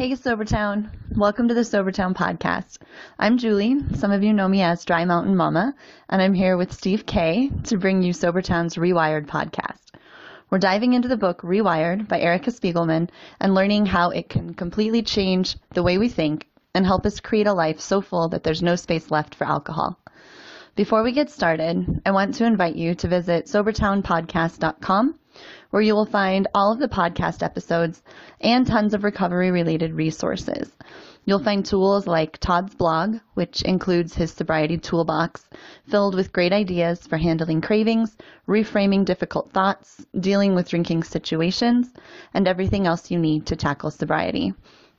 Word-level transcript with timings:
Hey, 0.00 0.12
Sobertown. 0.12 0.88
Welcome 1.14 1.48
to 1.48 1.52
the 1.52 1.60
Sobertown 1.60 2.14
podcast. 2.14 2.78
I'm 3.18 3.36
Julie. 3.36 3.76
Some 3.96 4.12
of 4.12 4.22
you 4.22 4.32
know 4.32 4.48
me 4.48 4.62
as 4.62 4.86
Dry 4.86 5.04
Mountain 5.04 5.36
Mama, 5.36 5.74
and 6.08 6.22
I'm 6.22 6.32
here 6.32 6.56
with 6.56 6.72
Steve 6.72 7.04
Kay 7.04 7.50
to 7.64 7.76
bring 7.76 8.02
you 8.02 8.14
Sobertown's 8.14 8.76
Rewired 8.76 9.26
podcast. 9.26 9.90
We're 10.48 10.58
diving 10.58 10.94
into 10.94 11.08
the 11.08 11.18
book 11.18 11.42
Rewired 11.42 12.08
by 12.08 12.18
Erica 12.18 12.50
Spiegelman 12.50 13.10
and 13.40 13.54
learning 13.54 13.84
how 13.84 14.08
it 14.08 14.30
can 14.30 14.54
completely 14.54 15.02
change 15.02 15.58
the 15.74 15.82
way 15.82 15.98
we 15.98 16.08
think 16.08 16.46
and 16.74 16.86
help 16.86 17.04
us 17.04 17.20
create 17.20 17.46
a 17.46 17.52
life 17.52 17.78
so 17.78 18.00
full 18.00 18.30
that 18.30 18.42
there's 18.42 18.62
no 18.62 18.76
space 18.76 19.10
left 19.10 19.34
for 19.34 19.46
alcohol. 19.46 20.00
Before 20.76 21.02
we 21.02 21.12
get 21.12 21.28
started, 21.28 22.00
I 22.06 22.12
want 22.12 22.36
to 22.36 22.46
invite 22.46 22.74
you 22.74 22.94
to 22.94 23.06
visit 23.06 23.44
SobertownPodcast.com 23.44 25.18
where 25.70 25.82
you 25.82 25.94
will 25.94 26.06
find 26.06 26.46
all 26.54 26.72
of 26.72 26.78
the 26.78 26.88
podcast 26.88 27.42
episodes 27.42 28.02
and 28.40 28.66
tons 28.66 28.94
of 28.94 29.04
recovery 29.04 29.50
related 29.50 29.94
resources. 29.94 30.70
You'll 31.24 31.44
find 31.44 31.64
tools 31.64 32.06
like 32.06 32.38
Todd's 32.38 32.74
blog, 32.74 33.18
which 33.34 33.62
includes 33.62 34.14
his 34.14 34.32
sobriety 34.32 34.78
toolbox, 34.78 35.48
filled 35.88 36.14
with 36.14 36.32
great 36.32 36.52
ideas 36.52 37.06
for 37.06 37.18
handling 37.18 37.60
cravings, 37.60 38.16
reframing 38.48 39.04
difficult 39.04 39.52
thoughts, 39.52 40.04
dealing 40.18 40.54
with 40.54 40.68
drinking 40.68 41.04
situations, 41.04 41.92
and 42.34 42.48
everything 42.48 42.86
else 42.86 43.10
you 43.10 43.18
need 43.18 43.46
to 43.46 43.56
tackle 43.56 43.90
sobriety. 43.90 44.54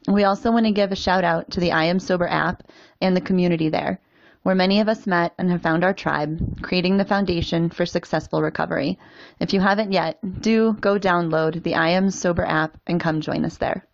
We 0.08 0.24
also 0.24 0.52
want 0.52 0.66
to 0.66 0.72
give 0.72 0.92
a 0.92 0.96
shout 0.96 1.24
out 1.24 1.52
to 1.52 1.60
the 1.60 1.72
I 1.72 1.86
Am 1.86 2.00
Sober 2.00 2.28
app 2.28 2.64
and 3.02 3.16
the 3.16 3.22
community 3.22 3.70
there 3.70 4.00
where 4.44 4.56
many 4.56 4.80
of 4.80 4.90
us 4.90 5.06
met 5.06 5.34
and 5.38 5.52
have 5.52 5.62
found 5.62 5.84
our 5.84 5.94
tribe, 5.94 6.62
creating 6.62 6.98
the 6.98 7.06
foundation 7.06 7.70
for 7.70 7.86
successful 7.86 8.42
recovery. 8.42 8.98
If 9.40 9.54
you 9.54 9.60
haven't 9.60 9.92
yet, 9.92 10.18
do 10.42 10.74
go 10.74 10.98
download 10.98 11.64
the 11.64 11.76
I 11.76 11.90
Am 11.90 12.10
Sober 12.10 12.46
app 12.46 12.78
and 12.88 13.00
come 13.00 13.22
join 13.22 13.46
us 13.46 13.58
there. 13.58 13.86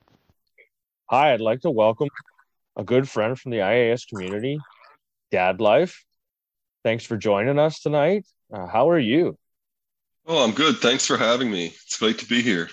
Hi, 1.09 1.33
I'd 1.33 1.41
like 1.41 1.61
to 1.61 1.71
welcome 1.71 2.09
a 2.75 2.83
good 2.83 3.09
friend 3.09 3.37
from 3.37 3.51
the 3.51 3.57
IAS 3.57 4.07
community, 4.07 4.59
Dad 5.31 5.59
Life. 5.59 6.03
Thanks 6.83 7.05
for 7.05 7.17
joining 7.17 7.59
us 7.59 7.81
tonight. 7.81 8.25
Uh, 8.53 8.67
how 8.67 8.89
are 8.89 8.99
you? 8.99 9.37
Oh, 10.25 10.43
I'm 10.43 10.51
good. 10.51 10.77
Thanks 10.77 11.05
for 11.05 11.17
having 11.17 11.49
me. 11.49 11.67
It's 11.67 11.97
great 11.97 12.19
to 12.19 12.25
be 12.25 12.41
here. 12.41 12.69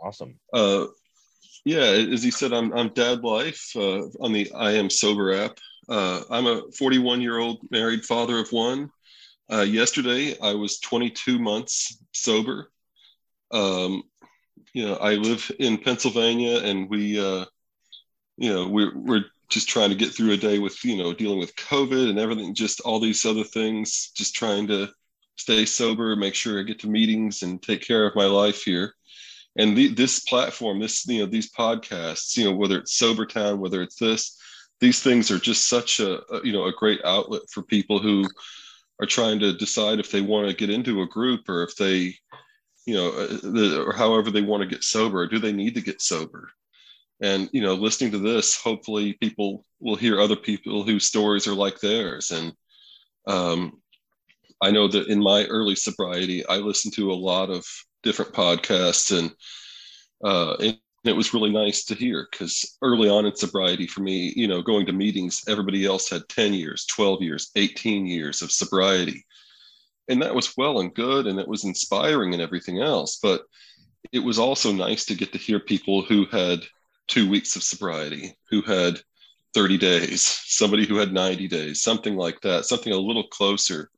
Awesome. 0.00 0.38
Uh, 0.52 0.86
yeah, 1.64 1.80
as 1.80 2.22
he 2.22 2.30
said, 2.30 2.52
I'm, 2.52 2.72
I'm 2.72 2.88
Dad 2.94 3.22
Life 3.22 3.70
uh, 3.76 4.06
on 4.20 4.32
the 4.32 4.50
I 4.52 4.72
Am 4.72 4.88
Sober 4.88 5.34
app. 5.34 5.58
Uh, 5.90 6.22
I'm 6.30 6.46
a 6.46 6.62
41 6.78 7.20
year 7.20 7.38
old 7.38 7.58
married 7.70 8.04
father 8.04 8.38
of 8.38 8.52
one. 8.52 8.90
Uh, 9.52 9.62
yesterday, 9.62 10.38
I 10.40 10.54
was 10.54 10.78
22 10.78 11.40
months 11.40 11.98
sober. 12.12 12.70
Um, 13.50 14.04
you 14.72 14.86
know, 14.86 14.94
I 14.94 15.14
live 15.14 15.50
in 15.58 15.78
Pennsylvania, 15.78 16.58
and 16.58 16.88
we, 16.88 17.18
uh, 17.18 17.44
you 18.36 18.54
know, 18.54 18.68
we're 18.68 18.96
we're 18.96 19.24
just 19.48 19.68
trying 19.68 19.90
to 19.90 19.96
get 19.96 20.14
through 20.14 20.30
a 20.30 20.36
day 20.36 20.60
with 20.60 20.84
you 20.84 20.96
know 20.96 21.12
dealing 21.12 21.40
with 21.40 21.56
COVID 21.56 22.08
and 22.08 22.20
everything, 22.20 22.54
just 22.54 22.80
all 22.82 23.00
these 23.00 23.26
other 23.26 23.42
things. 23.42 24.12
Just 24.14 24.36
trying 24.36 24.68
to 24.68 24.88
stay 25.34 25.64
sober, 25.64 26.14
make 26.14 26.36
sure 26.36 26.60
I 26.60 26.62
get 26.62 26.78
to 26.80 26.88
meetings, 26.88 27.42
and 27.42 27.60
take 27.60 27.82
care 27.82 28.06
of 28.06 28.14
my 28.14 28.26
life 28.26 28.62
here. 28.62 28.94
And 29.56 29.76
the, 29.76 29.88
this 29.88 30.20
platform, 30.20 30.78
this 30.78 31.04
you 31.08 31.18
know, 31.18 31.26
these 31.26 31.50
podcasts, 31.50 32.36
you 32.36 32.44
know, 32.44 32.54
whether 32.54 32.78
it's 32.78 32.96
Sobertown 32.96 33.58
whether 33.58 33.82
it's 33.82 33.96
this, 33.96 34.38
these 34.80 35.02
things 35.02 35.30
are 35.30 35.38
just 35.38 35.68
such 35.68 36.00
a, 36.00 36.20
you 36.42 36.52
know 36.52 36.66
a 36.66 36.72
great 36.72 37.00
outlet 37.04 37.42
for 37.50 37.62
people 37.62 37.98
who 37.98 38.24
are 39.00 39.06
trying 39.06 39.38
to 39.40 39.52
decide 39.56 39.98
if 39.98 40.10
they 40.10 40.20
want 40.20 40.48
to 40.48 40.54
get 40.54 40.70
into 40.70 41.02
a 41.02 41.08
group 41.08 41.48
or 41.48 41.62
if 41.62 41.76
they 41.76 42.14
you 42.86 42.94
know 42.94 43.08
uh, 43.10 43.26
the, 43.42 43.84
or 43.86 43.92
however 43.92 44.30
they 44.30 44.42
want 44.42 44.62
to 44.62 44.68
get 44.68 44.84
sober 44.84 45.26
do 45.26 45.38
they 45.38 45.52
need 45.52 45.74
to 45.74 45.80
get 45.80 46.02
sober? 46.02 46.50
And 47.22 47.48
you 47.52 47.60
know 47.62 47.74
listening 47.74 48.12
to 48.12 48.18
this 48.18 48.56
hopefully 48.56 49.14
people 49.14 49.64
will 49.80 49.96
hear 49.96 50.20
other 50.20 50.36
people 50.36 50.82
whose 50.82 51.04
stories 51.04 51.46
are 51.46 51.54
like 51.54 51.78
theirs. 51.80 52.30
And 52.30 52.52
um, 53.26 53.80
i 54.62 54.70
know 54.70 54.88
that 54.88 55.08
in 55.08 55.22
my 55.22 55.44
early 55.46 55.74
sobriety 55.74 56.44
i 56.46 56.56
listened 56.56 56.94
to 56.94 57.12
a 57.12 57.14
lot 57.14 57.50
of 57.50 57.66
different 58.02 58.32
podcasts 58.32 59.16
and 59.16 59.34
uh, 60.24 60.56
it 61.04 61.16
was 61.16 61.32
really 61.32 61.50
nice 61.50 61.84
to 61.84 61.94
hear 61.94 62.28
because 62.30 62.76
early 62.82 63.08
on 63.08 63.24
in 63.24 63.34
sobriety 63.34 63.86
for 63.86 64.00
me 64.00 64.32
you 64.36 64.46
know 64.46 64.60
going 64.60 64.84
to 64.86 64.92
meetings 64.92 65.42
everybody 65.48 65.86
else 65.86 66.10
had 66.10 66.28
10 66.28 66.52
years 66.52 66.84
12 66.86 67.22
years 67.22 67.50
18 67.56 68.06
years 68.06 68.42
of 68.42 68.52
sobriety. 68.52 69.24
And 70.08 70.20
that 70.22 70.34
was 70.34 70.56
well 70.56 70.80
and 70.80 70.92
good 70.92 71.26
and 71.26 71.38
it 71.38 71.46
was 71.46 71.64
inspiring 71.64 72.32
and 72.32 72.42
everything 72.42 72.80
else 72.80 73.18
but 73.22 73.42
it 74.12 74.18
was 74.18 74.38
also 74.38 74.72
nice 74.72 75.04
to 75.06 75.14
get 75.14 75.32
to 75.32 75.38
hear 75.38 75.60
people 75.60 76.02
who 76.02 76.26
had 76.26 76.60
two 77.06 77.28
weeks 77.28 77.56
of 77.56 77.62
sobriety 77.62 78.36
who 78.50 78.62
had 78.62 79.00
30 79.54 79.78
days 79.78 80.22
somebody 80.22 80.86
who 80.86 80.96
had 80.96 81.12
90 81.12 81.48
days 81.48 81.82
something 81.82 82.16
like 82.16 82.40
that 82.40 82.66
something 82.66 82.92
a 82.92 82.96
little 82.96 83.26
closer. 83.28 83.90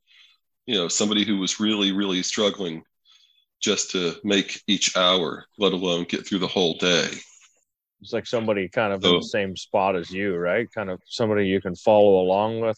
You 0.65 0.75
know 0.75 0.87
somebody 0.87 1.25
who 1.25 1.37
was 1.37 1.59
really 1.59 1.91
really 1.91 2.23
struggling 2.23 2.83
just 3.63 3.91
to 3.91 4.15
make 4.23 4.61
each 4.67 4.95
hour, 4.97 5.45
let 5.57 5.71
alone 5.71 6.03
get 6.03 6.27
through 6.27 6.39
the 6.39 6.47
whole 6.47 6.73
day. 6.77 7.07
It's 8.01 8.11
like 8.11 8.27
somebody 8.27 8.67
kind 8.67 8.91
of 8.91 9.01
so, 9.01 9.09
in 9.09 9.15
the 9.15 9.25
same 9.25 9.55
spot 9.55 9.95
as 9.95 10.11
you, 10.11 10.35
right? 10.35 10.67
Kind 10.73 10.89
of 10.89 10.99
somebody 11.05 11.47
you 11.47 11.61
can 11.61 11.73
follow 11.73 12.21
along 12.21 12.59
with. 12.59 12.77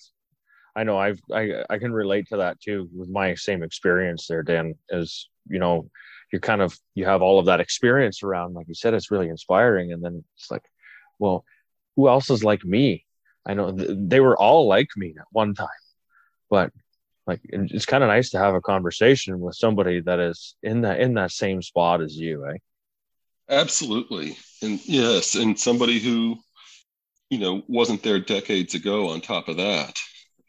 I 0.76 0.84
know 0.84 0.98
I've 0.98 1.20
I, 1.34 1.64
I 1.70 1.80
can 1.80 1.92
relate 1.92 2.28
to 2.30 2.38
that 2.38 2.62
too 2.62 2.88
with 2.94 3.10
my 3.10 3.34
same 3.34 3.64
experience 3.64 4.28
there, 4.28 4.44
Dan, 4.44 4.76
is 4.90 5.28
you 5.50 5.58
know, 5.58 5.90
you're 6.32 6.40
kind 6.40 6.62
of 6.62 6.78
you 6.94 7.06
have 7.06 7.24
all 7.24 7.40
of 7.40 7.48
that 7.48 7.60
experience 7.60 8.22
around, 8.22 8.54
like 8.54 8.68
you 8.68 8.76
said, 8.76 8.94
it's 8.94 9.10
really 9.10 9.30
inspiring. 9.30 9.92
And 9.92 10.04
then 10.04 10.24
it's 10.38 10.52
like, 10.52 10.64
well, 11.18 11.44
who 11.96 12.08
else 12.08 12.30
is 12.30 12.44
like 12.44 12.64
me? 12.64 13.06
I 13.48 13.56
know 13.56 13.72
th- 13.72 13.90
they 13.92 14.20
were 14.20 14.38
all 14.38 14.68
like 14.68 14.90
me 14.96 15.16
at 15.18 15.26
one 15.32 15.56
time, 15.56 15.68
but 16.50 16.72
like 17.28 17.42
it's 17.44 17.86
kind 17.86 18.04
of 18.04 18.08
nice 18.08 18.30
to 18.32 18.40
have 18.40 18.54
a 18.54 18.62
conversation 18.62 19.40
with 19.40 19.56
somebody 19.56 20.02
that 20.02 20.20
is 20.20 20.56
in 20.64 20.82
that 20.82 21.00
in 21.00 21.16
that 21.16 21.32
same 21.32 21.62
spot 21.62 22.02
as 22.02 22.16
you 22.16 22.46
eh? 22.48 22.58
Absolutely. 23.50 24.38
And 24.62 24.80
yes 24.86 25.36
and 25.36 25.60
somebody 25.60 26.00
who 26.00 26.38
you 27.30 27.40
know 27.40 27.64
wasn't 27.68 28.04
there 28.04 28.20
decades 28.20 28.76
ago 28.76 29.10
on 29.10 29.22
top 29.22 29.48
of 29.48 29.58
that. 29.58 30.00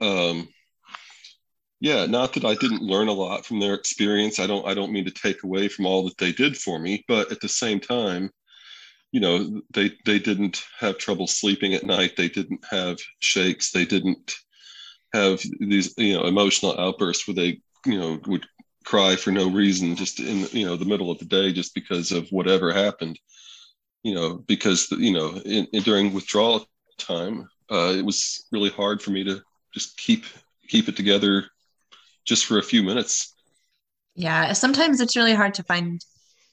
Um 0.01 0.49
yeah 1.81 2.07
not 2.07 2.33
that 2.33 2.45
i 2.45 2.55
didn't 2.55 2.81
learn 2.81 3.09
a 3.09 3.13
lot 3.13 3.45
from 3.45 3.61
their 3.61 3.75
experience. 3.75 4.39
I 4.39 4.47
don't 4.47 4.67
i 4.67 4.75
don't 4.75 4.93
mean 4.93 5.05
to 5.07 5.11
take 5.11 5.43
away 5.43 5.69
from 5.69 5.87
all 5.87 6.05
that 6.05 6.19
they 6.19 6.33
did 6.33 6.57
for 6.57 6.79
me 6.79 7.05
but 7.09 7.31
at 7.31 7.41
the 7.41 7.49
same 7.49 7.81
time 7.81 8.31
you 9.13 9.21
know 9.21 9.63
they 9.73 9.93
they 10.05 10.19
didn't 10.19 10.63
have 10.79 10.99
trouble 10.99 11.27
sleeping 11.27 11.75
at 11.75 11.87
night. 11.87 12.17
They 12.17 12.29
didn't 12.29 12.65
have 12.71 12.99
shakes. 13.21 13.71
They 13.71 13.87
didn't 13.87 14.35
have 15.17 15.43
these 15.61 15.95
you 15.97 16.15
know 16.17 16.25
emotional 16.25 16.79
outbursts 16.79 17.27
where 17.27 17.35
they 17.35 17.61
you 17.85 17.99
know 17.99 18.19
would 18.27 18.47
cry 18.85 19.17
for 19.17 19.33
no 19.33 19.51
reason 19.51 19.97
just 19.97 20.21
in 20.21 20.47
you 20.53 20.65
know 20.65 20.77
the 20.77 20.85
middle 20.85 21.11
of 21.11 21.19
the 21.19 21.25
day 21.25 21.53
just 21.53 21.75
because 21.75 22.13
of 22.13 22.29
whatever 22.31 22.73
happened 22.73 23.19
you 24.03 24.15
know 24.15 24.35
because 24.47 24.91
you 24.93 25.13
know 25.13 25.41
in, 25.45 25.67
in 25.73 25.83
during 25.83 26.13
withdrawal 26.13 26.67
time 26.99 27.49
uh, 27.71 27.93
it 27.97 28.05
was 28.05 28.47
really 28.53 28.71
hard 28.71 29.03
for 29.03 29.11
me 29.11 29.25
to 29.25 29.41
just 29.75 29.97
keep 29.97 30.25
keep 30.69 30.89
it 30.89 30.97
together 30.97 31.45
just 32.25 32.47
for 32.47 32.59
a 32.59 32.63
few 32.63 32.83
minutes. 32.83 33.35
Yeah 34.15 34.53
sometimes 34.53 35.01
it's 35.01 35.17
really 35.17 35.35
hard 35.35 35.55
to 35.55 35.65
find 35.65 36.01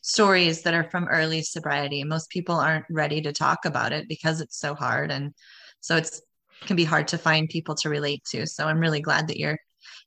stories 0.03 0.63
that 0.63 0.73
are 0.73 0.83
from 0.83 1.07
early 1.07 1.41
sobriety. 1.41 2.03
Most 2.03 2.29
people 2.29 2.55
aren't 2.55 2.85
ready 2.89 3.21
to 3.21 3.31
talk 3.31 3.65
about 3.65 3.93
it 3.93 4.07
because 4.07 4.41
it's 4.41 4.59
so 4.59 4.75
hard. 4.75 5.11
And 5.11 5.33
so 5.79 5.95
it's 5.95 6.21
can 6.65 6.75
be 6.75 6.83
hard 6.83 7.07
to 7.09 7.17
find 7.17 7.49
people 7.49 7.75
to 7.75 7.89
relate 7.89 8.23
to. 8.31 8.47
So 8.47 8.65
I'm 8.65 8.79
really 8.79 9.01
glad 9.01 9.27
that 9.27 9.37
you're 9.37 9.59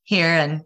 here 0.05 0.27
and 0.27 0.63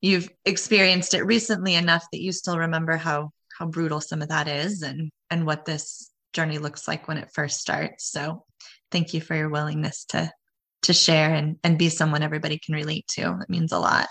you've 0.00 0.28
experienced 0.44 1.14
it 1.14 1.24
recently 1.24 1.74
enough 1.74 2.04
that 2.12 2.22
you 2.22 2.32
still 2.32 2.58
remember 2.58 2.96
how 2.96 3.30
how 3.58 3.66
brutal 3.66 4.00
some 4.00 4.22
of 4.22 4.28
that 4.28 4.46
is 4.46 4.82
and 4.82 5.10
and 5.30 5.44
what 5.44 5.64
this 5.64 6.10
journey 6.32 6.58
looks 6.58 6.86
like 6.86 7.08
when 7.08 7.18
it 7.18 7.30
first 7.34 7.60
starts. 7.60 8.10
So 8.10 8.44
thank 8.90 9.14
you 9.14 9.20
for 9.20 9.34
your 9.34 9.48
willingness 9.48 10.04
to 10.10 10.30
to 10.82 10.92
share 10.92 11.34
and 11.34 11.56
and 11.64 11.78
be 11.78 11.88
someone 11.88 12.22
everybody 12.22 12.58
can 12.58 12.74
relate 12.74 13.06
to. 13.16 13.38
It 13.40 13.50
means 13.50 13.72
a 13.72 13.78
lot. 13.78 14.06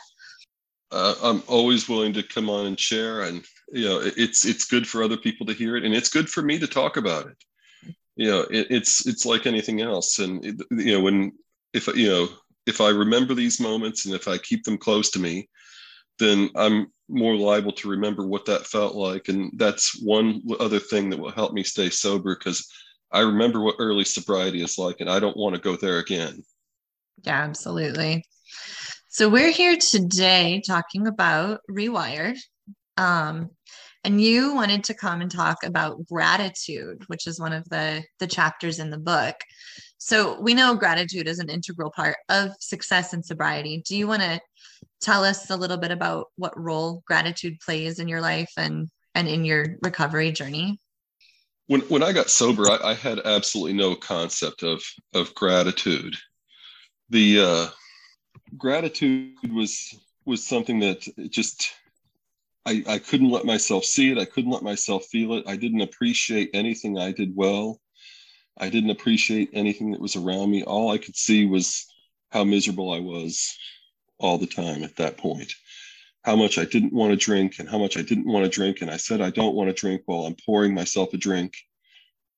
Uh, 0.91 1.15
I'm 1.21 1.43
always 1.47 1.89
willing 1.89 2.13
to 2.13 2.23
come 2.23 2.49
on 2.49 2.65
and 2.65 2.79
share, 2.79 3.21
and 3.21 3.43
you 3.73 3.85
know, 3.85 4.01
it's 4.01 4.45
it's 4.45 4.65
good 4.65 4.87
for 4.87 5.03
other 5.03 5.17
people 5.17 5.45
to 5.47 5.53
hear 5.53 5.75
it, 5.75 5.83
and 5.83 5.93
it's 5.93 6.09
good 6.09 6.29
for 6.29 6.41
me 6.41 6.59
to 6.59 6.67
talk 6.67 6.95
about 6.97 7.27
it 7.27 7.37
you 8.17 8.29
know 8.29 8.41
it, 8.41 8.67
it's 8.69 9.07
it's 9.07 9.25
like 9.25 9.45
anything 9.45 9.81
else. 9.81 10.19
And 10.19 10.43
it, 10.43 10.55
you 10.71 10.93
know 10.93 11.01
when 11.01 11.31
if 11.73 11.87
you 11.95 12.09
know 12.09 12.27
if 12.65 12.81
i 12.81 12.89
remember 12.89 13.33
these 13.33 13.61
moments 13.61 14.05
and 14.05 14.13
if 14.13 14.27
i 14.27 14.37
keep 14.37 14.63
them 14.63 14.77
close 14.77 15.09
to 15.11 15.19
me 15.19 15.47
then 16.19 16.49
i'm 16.55 16.87
more 17.09 17.35
liable 17.35 17.71
to 17.71 17.89
remember 17.89 18.27
what 18.27 18.45
that 18.45 18.67
felt 18.67 18.93
like. 18.93 19.29
And 19.29 19.51
that's 19.55 20.01
one 20.03 20.41
other 20.59 20.79
thing 20.79 21.09
that 21.09 21.19
will 21.19 21.31
help 21.31 21.53
me 21.53 21.63
stay 21.63 21.89
sober 21.89 22.35
because 22.35 22.67
i 23.11 23.21
remember 23.21 23.61
what 23.61 23.75
early 23.79 24.03
sobriety 24.03 24.61
is 24.61 24.77
like 24.77 24.99
and 24.99 25.09
i 25.09 25.19
don't 25.19 25.37
want 25.37 25.55
to 25.55 25.61
go 25.61 25.75
there 25.77 25.99
again. 25.99 26.43
Yeah 27.23 27.41
absolutely. 27.43 28.25
So 29.09 29.29
we're 29.29 29.51
here 29.51 29.77
today 29.77 30.61
talking 30.65 31.07
about 31.07 31.61
rewired. 31.71 32.37
Um, 32.97 33.51
and 34.07 34.21
you 34.21 34.55
wanted 34.55 34.85
to 34.85 34.93
come 34.93 35.19
and 35.19 35.29
talk 35.29 35.65
about 35.65 36.05
gratitude, 36.07 37.03
which 37.07 37.27
is 37.27 37.41
one 37.41 37.51
of 37.51 37.67
the 37.67 38.01
the 38.19 38.25
chapters 38.25 38.79
in 38.79 38.89
the 38.89 38.97
book. 38.97 39.35
So 39.97 40.39
we 40.39 40.53
know 40.53 40.75
gratitude 40.75 41.27
is 41.27 41.39
an 41.39 41.49
integral 41.49 41.91
part 41.91 42.15
of 42.29 42.51
success 42.61 43.11
and 43.11 43.25
sobriety. 43.25 43.83
Do 43.85 43.97
you 43.97 44.07
want 44.07 44.21
to 44.21 44.39
tell 45.01 45.25
us 45.25 45.49
a 45.49 45.57
little 45.57 45.75
bit 45.75 45.91
about 45.91 46.27
what 46.37 46.57
role 46.57 47.03
gratitude 47.05 47.59
plays 47.59 47.99
in 47.99 48.07
your 48.07 48.21
life 48.21 48.51
and 48.55 48.87
and 49.13 49.27
in 49.27 49.43
your 49.43 49.77
recovery 49.81 50.31
journey? 50.31 50.79
When 51.65 51.81
when 51.81 52.01
I 52.01 52.13
got 52.13 52.29
sober, 52.29 52.71
I, 52.71 52.91
I 52.91 52.93
had 52.93 53.19
absolutely 53.25 53.73
no 53.73 53.93
concept 53.93 54.63
of 54.63 54.81
of 55.13 55.35
gratitude. 55.35 56.15
The 57.09 57.41
uh, 57.41 57.67
gratitude 58.57 59.51
was 59.53 59.93
was 60.23 60.47
something 60.47 60.79
that 60.79 61.05
just 61.29 61.73
I, 62.67 62.83
I 62.85 62.99
couldn't 62.99 63.29
let 63.29 63.45
myself 63.45 63.85
see 63.85 64.11
it. 64.11 64.17
I 64.17 64.25
couldn't 64.25 64.51
let 64.51 64.61
myself 64.61 65.05
feel 65.05 65.35
it. 65.35 65.45
I 65.47 65.55
didn't 65.55 65.79
appreciate 65.79 66.49
anything 66.53 66.97
I 66.99 67.13
did 67.13 67.33
well. 67.33 67.79
I 68.57 68.67
didn't 68.67 68.89
appreciate 68.89 69.49
anything 69.53 69.91
that 69.91 70.01
was 70.01 70.17
around 70.17 70.51
me. 70.51 70.63
All 70.63 70.91
I 70.91 70.97
could 70.97 71.15
see 71.15 71.45
was 71.45 71.85
how 72.29 72.43
miserable 72.43 72.91
I 72.91 72.99
was 72.99 73.57
all 74.19 74.37
the 74.37 74.47
time 74.47 74.83
at 74.83 74.97
that 74.97 75.15
point. 75.15 75.53
How 76.25 76.35
much 76.35 76.57
I 76.57 76.65
didn't 76.65 76.91
want 76.91 77.11
to 77.11 77.25
drink 77.25 77.59
and 77.59 77.69
how 77.69 77.77
much 77.77 77.95
I 77.95 78.01
didn't 78.01 78.27
want 78.27 78.43
to 78.43 78.51
drink. 78.51 78.81
And 78.81 78.91
I 78.91 78.97
said, 78.97 79.21
I 79.21 79.29
don't 79.29 79.55
want 79.55 79.69
to 79.69 79.81
drink 79.81 80.01
while 80.05 80.25
I'm 80.25 80.35
pouring 80.45 80.73
myself 80.73 81.13
a 81.13 81.17
drink. 81.17 81.55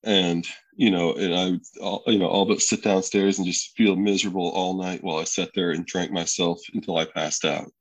And, 0.03 0.45
you 0.75 0.91
know, 0.91 1.13
and 1.13 1.33
I 1.33 1.49
would, 1.49 1.61
all, 1.81 2.03
you 2.05 2.19
know, 2.19 2.27
all 2.27 2.45
but 2.45 2.61
sit 2.61 2.83
downstairs 2.83 3.39
and 3.39 3.47
just 3.47 3.75
feel 3.75 3.95
miserable 3.95 4.51
all 4.51 4.77
night 4.77 5.03
while 5.03 5.17
I 5.17 5.23
sat 5.23 5.49
there 5.55 5.71
and 5.71 5.87
drank 5.87 6.11
myself 6.11 6.59
until 6.75 6.97
I 6.97 7.05
passed 7.05 7.45
out. 7.45 7.71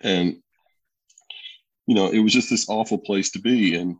And, 0.00 0.36
you 1.86 1.94
know, 1.94 2.08
it 2.08 2.20
was 2.20 2.32
just 2.32 2.50
this 2.50 2.68
awful 2.68 2.98
place 2.98 3.30
to 3.32 3.40
be. 3.40 3.74
And 3.74 3.96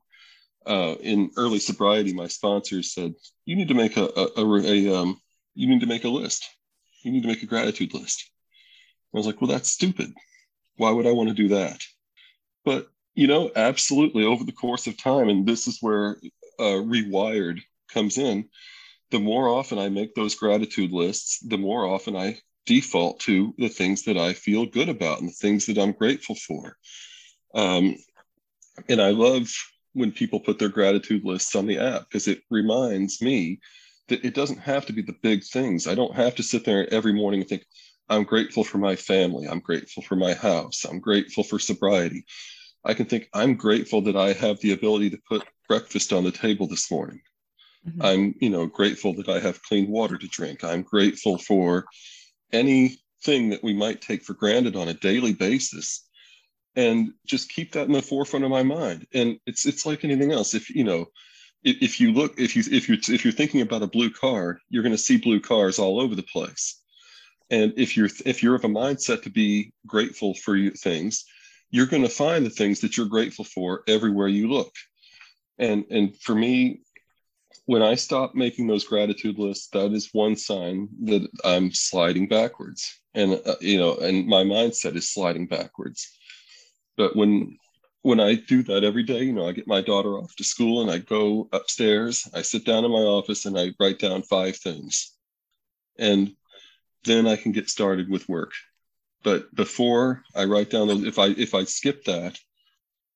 uh, 0.66 0.94
in 1.00 1.30
early 1.36 1.58
sobriety, 1.58 2.12
my 2.12 2.28
sponsors 2.28 2.94
said, 2.94 3.14
you 3.44 3.56
need 3.56 3.68
to 3.68 3.74
make 3.74 3.96
a, 3.96 4.04
a, 4.04 4.28
a, 4.36 4.62
a 4.62 4.96
um, 4.96 5.20
you 5.54 5.68
need 5.68 5.80
to 5.80 5.86
make 5.86 6.04
a 6.04 6.08
list. 6.08 6.48
You 7.02 7.12
need 7.12 7.22
to 7.22 7.28
make 7.28 7.42
a 7.42 7.46
gratitude 7.46 7.94
list. 7.94 8.30
I 9.14 9.18
was 9.18 9.26
like, 9.26 9.40
well, 9.40 9.50
that's 9.50 9.70
stupid. 9.70 10.12
Why 10.76 10.90
would 10.90 11.06
I 11.06 11.12
want 11.12 11.28
to 11.28 11.34
do 11.34 11.48
that? 11.48 11.80
But, 12.64 12.88
you 13.14 13.26
know, 13.26 13.50
absolutely 13.54 14.24
over 14.24 14.42
the 14.42 14.52
course 14.52 14.86
of 14.86 14.96
time, 14.96 15.28
and 15.28 15.46
this 15.46 15.68
is 15.68 15.78
where 15.80 16.16
uh, 16.58 16.80
Rewired 16.82 17.60
comes 17.92 18.18
in, 18.18 18.48
the 19.10 19.20
more 19.20 19.48
often 19.48 19.78
I 19.78 19.88
make 19.88 20.14
those 20.14 20.34
gratitude 20.34 20.90
lists, 20.90 21.38
the 21.40 21.58
more 21.58 21.86
often 21.86 22.16
I 22.16 22.38
default 22.66 23.20
to 23.20 23.54
the 23.58 23.68
things 23.68 24.04
that 24.04 24.16
I 24.16 24.32
feel 24.32 24.66
good 24.66 24.88
about 24.88 25.20
and 25.20 25.28
the 25.28 25.34
things 25.34 25.66
that 25.66 25.78
I'm 25.78 25.92
grateful 25.92 26.34
for. 26.34 26.76
Um, 27.54 27.96
and 28.88 29.00
I 29.00 29.10
love 29.10 29.48
when 29.92 30.12
people 30.12 30.40
put 30.40 30.58
their 30.58 30.68
gratitude 30.68 31.24
lists 31.24 31.54
on 31.54 31.66
the 31.66 31.78
app 31.78 32.08
because 32.08 32.28
it 32.28 32.42
reminds 32.50 33.22
me 33.22 33.60
that 34.08 34.24
it 34.24 34.34
doesn't 34.34 34.58
have 34.58 34.84
to 34.86 34.92
be 34.92 35.02
the 35.02 35.16
big 35.22 35.44
things. 35.44 35.86
I 35.86 35.94
don't 35.94 36.14
have 36.14 36.34
to 36.36 36.42
sit 36.42 36.64
there 36.64 36.92
every 36.92 37.12
morning 37.12 37.40
and 37.40 37.48
think, 37.48 37.64
I'm 38.08 38.24
grateful 38.24 38.64
for 38.64 38.78
my 38.78 38.96
family. 38.96 39.46
I'm 39.46 39.60
grateful 39.60 40.02
for 40.02 40.16
my 40.16 40.34
house. 40.34 40.84
I'm 40.84 41.00
grateful 41.00 41.42
for 41.42 41.58
sobriety. 41.58 42.24
I 42.84 42.92
can 42.92 43.06
think, 43.06 43.28
I'm 43.32 43.54
grateful 43.54 44.02
that 44.02 44.16
I 44.16 44.34
have 44.34 44.60
the 44.60 44.72
ability 44.72 45.10
to 45.10 45.18
put 45.26 45.44
breakfast 45.68 46.12
on 46.12 46.24
the 46.24 46.32
table 46.32 46.66
this 46.66 46.90
morning. 46.90 47.20
Mm-hmm. 47.88 48.02
I'm, 48.02 48.34
you 48.40 48.50
know, 48.50 48.66
grateful 48.66 49.14
that 49.14 49.28
I 49.28 49.38
have 49.38 49.62
clean 49.62 49.88
water 49.90 50.18
to 50.18 50.28
drink. 50.28 50.64
I'm 50.64 50.82
grateful 50.82 51.38
for 51.38 51.86
anything 52.52 53.50
that 53.50 53.62
we 53.62 53.72
might 53.72 54.02
take 54.02 54.22
for 54.22 54.34
granted 54.34 54.76
on 54.76 54.88
a 54.88 54.94
daily 54.94 55.32
basis 55.32 56.03
and 56.76 57.12
just 57.26 57.50
keep 57.50 57.72
that 57.72 57.86
in 57.86 57.92
the 57.92 58.02
forefront 58.02 58.44
of 58.44 58.50
my 58.50 58.62
mind. 58.62 59.06
And 59.14 59.38
it's 59.46 59.66
it's 59.66 59.86
like 59.86 60.04
anything 60.04 60.32
else. 60.32 60.54
If 60.54 60.70
you 60.70 60.84
know 60.84 61.06
if, 61.62 61.76
if 61.80 62.00
you 62.00 62.12
look 62.12 62.38
if 62.38 62.56
you 62.56 62.62
if 62.70 62.88
you 62.88 62.96
if 63.14 63.24
you're 63.24 63.32
thinking 63.32 63.60
about 63.60 63.82
a 63.82 63.88
blue 63.88 64.10
car 64.10 64.60
you're 64.70 64.82
going 64.82 64.92
to 64.92 64.98
see 64.98 65.16
blue 65.16 65.40
cars 65.40 65.78
all 65.78 66.00
over 66.00 66.14
the 66.14 66.22
place. 66.22 66.80
And 67.50 67.72
if 67.76 67.96
you're 67.96 68.10
if 68.24 68.42
you're 68.42 68.54
of 68.54 68.64
a 68.64 68.68
mindset 68.68 69.22
to 69.22 69.30
be 69.30 69.72
grateful 69.86 70.34
for 70.34 70.58
things 70.70 71.24
you're 71.70 71.86
going 71.86 72.02
to 72.02 72.08
find 72.08 72.46
the 72.46 72.50
things 72.50 72.80
that 72.80 72.96
you're 72.96 73.06
grateful 73.06 73.44
for 73.44 73.82
everywhere 73.88 74.28
you 74.28 74.48
look. 74.48 74.72
And 75.58 75.84
and 75.90 76.16
for 76.20 76.34
me 76.34 76.80
when 77.66 77.82
i 77.82 77.94
stop 77.94 78.34
making 78.34 78.66
those 78.66 78.84
gratitude 78.84 79.38
lists 79.38 79.68
that 79.68 79.92
is 79.92 80.10
one 80.12 80.36
sign 80.36 80.88
that 81.04 81.26
i'm 81.44 81.72
sliding 81.72 82.26
backwards. 82.28 83.00
And 83.14 83.40
uh, 83.46 83.54
you 83.60 83.78
know 83.78 83.96
and 83.96 84.26
my 84.26 84.42
mindset 84.42 84.96
is 84.96 85.08
sliding 85.08 85.46
backwards 85.46 86.18
but 86.96 87.16
when 87.16 87.58
when 88.02 88.20
I 88.20 88.34
do 88.34 88.62
that 88.64 88.84
every 88.84 89.02
day, 89.02 89.24
you 89.24 89.32
know, 89.32 89.48
I 89.48 89.52
get 89.52 89.66
my 89.66 89.80
daughter 89.80 90.18
off 90.18 90.36
to 90.36 90.44
school 90.44 90.82
and 90.82 90.90
I 90.90 90.98
go 90.98 91.48
upstairs, 91.52 92.28
I 92.34 92.42
sit 92.42 92.66
down 92.66 92.84
in 92.84 92.90
my 92.90 92.98
office 92.98 93.46
and 93.46 93.58
I 93.58 93.72
write 93.80 93.98
down 93.98 94.22
five 94.22 94.58
things. 94.58 95.12
And 95.98 96.34
then 97.04 97.26
I 97.26 97.36
can 97.36 97.52
get 97.52 97.70
started 97.70 98.10
with 98.10 98.28
work. 98.28 98.52
But 99.22 99.54
before 99.54 100.22
I 100.36 100.44
write 100.44 100.68
down 100.68 100.88
those, 100.88 101.04
if 101.04 101.18
I 101.18 101.28
if 101.28 101.54
I 101.54 101.64
skip 101.64 102.04
that, 102.04 102.38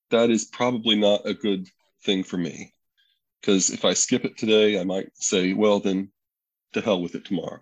that 0.09 0.31
is 0.31 0.45
probably 0.45 0.95
not 0.95 1.27
a 1.27 1.35
good 1.35 1.67
thing 2.03 2.23
for 2.23 2.37
me. 2.37 2.73
Because 3.39 3.69
if 3.69 3.85
I 3.85 3.93
skip 3.93 4.25
it 4.25 4.37
today, 4.37 4.79
I 4.79 4.85
might 4.85 5.09
say, 5.13 5.53
well, 5.53 5.79
then 5.79 6.09
to 6.73 6.81
hell 6.81 6.99
with 6.99 7.13
it 7.13 7.25
tomorrow. 7.25 7.61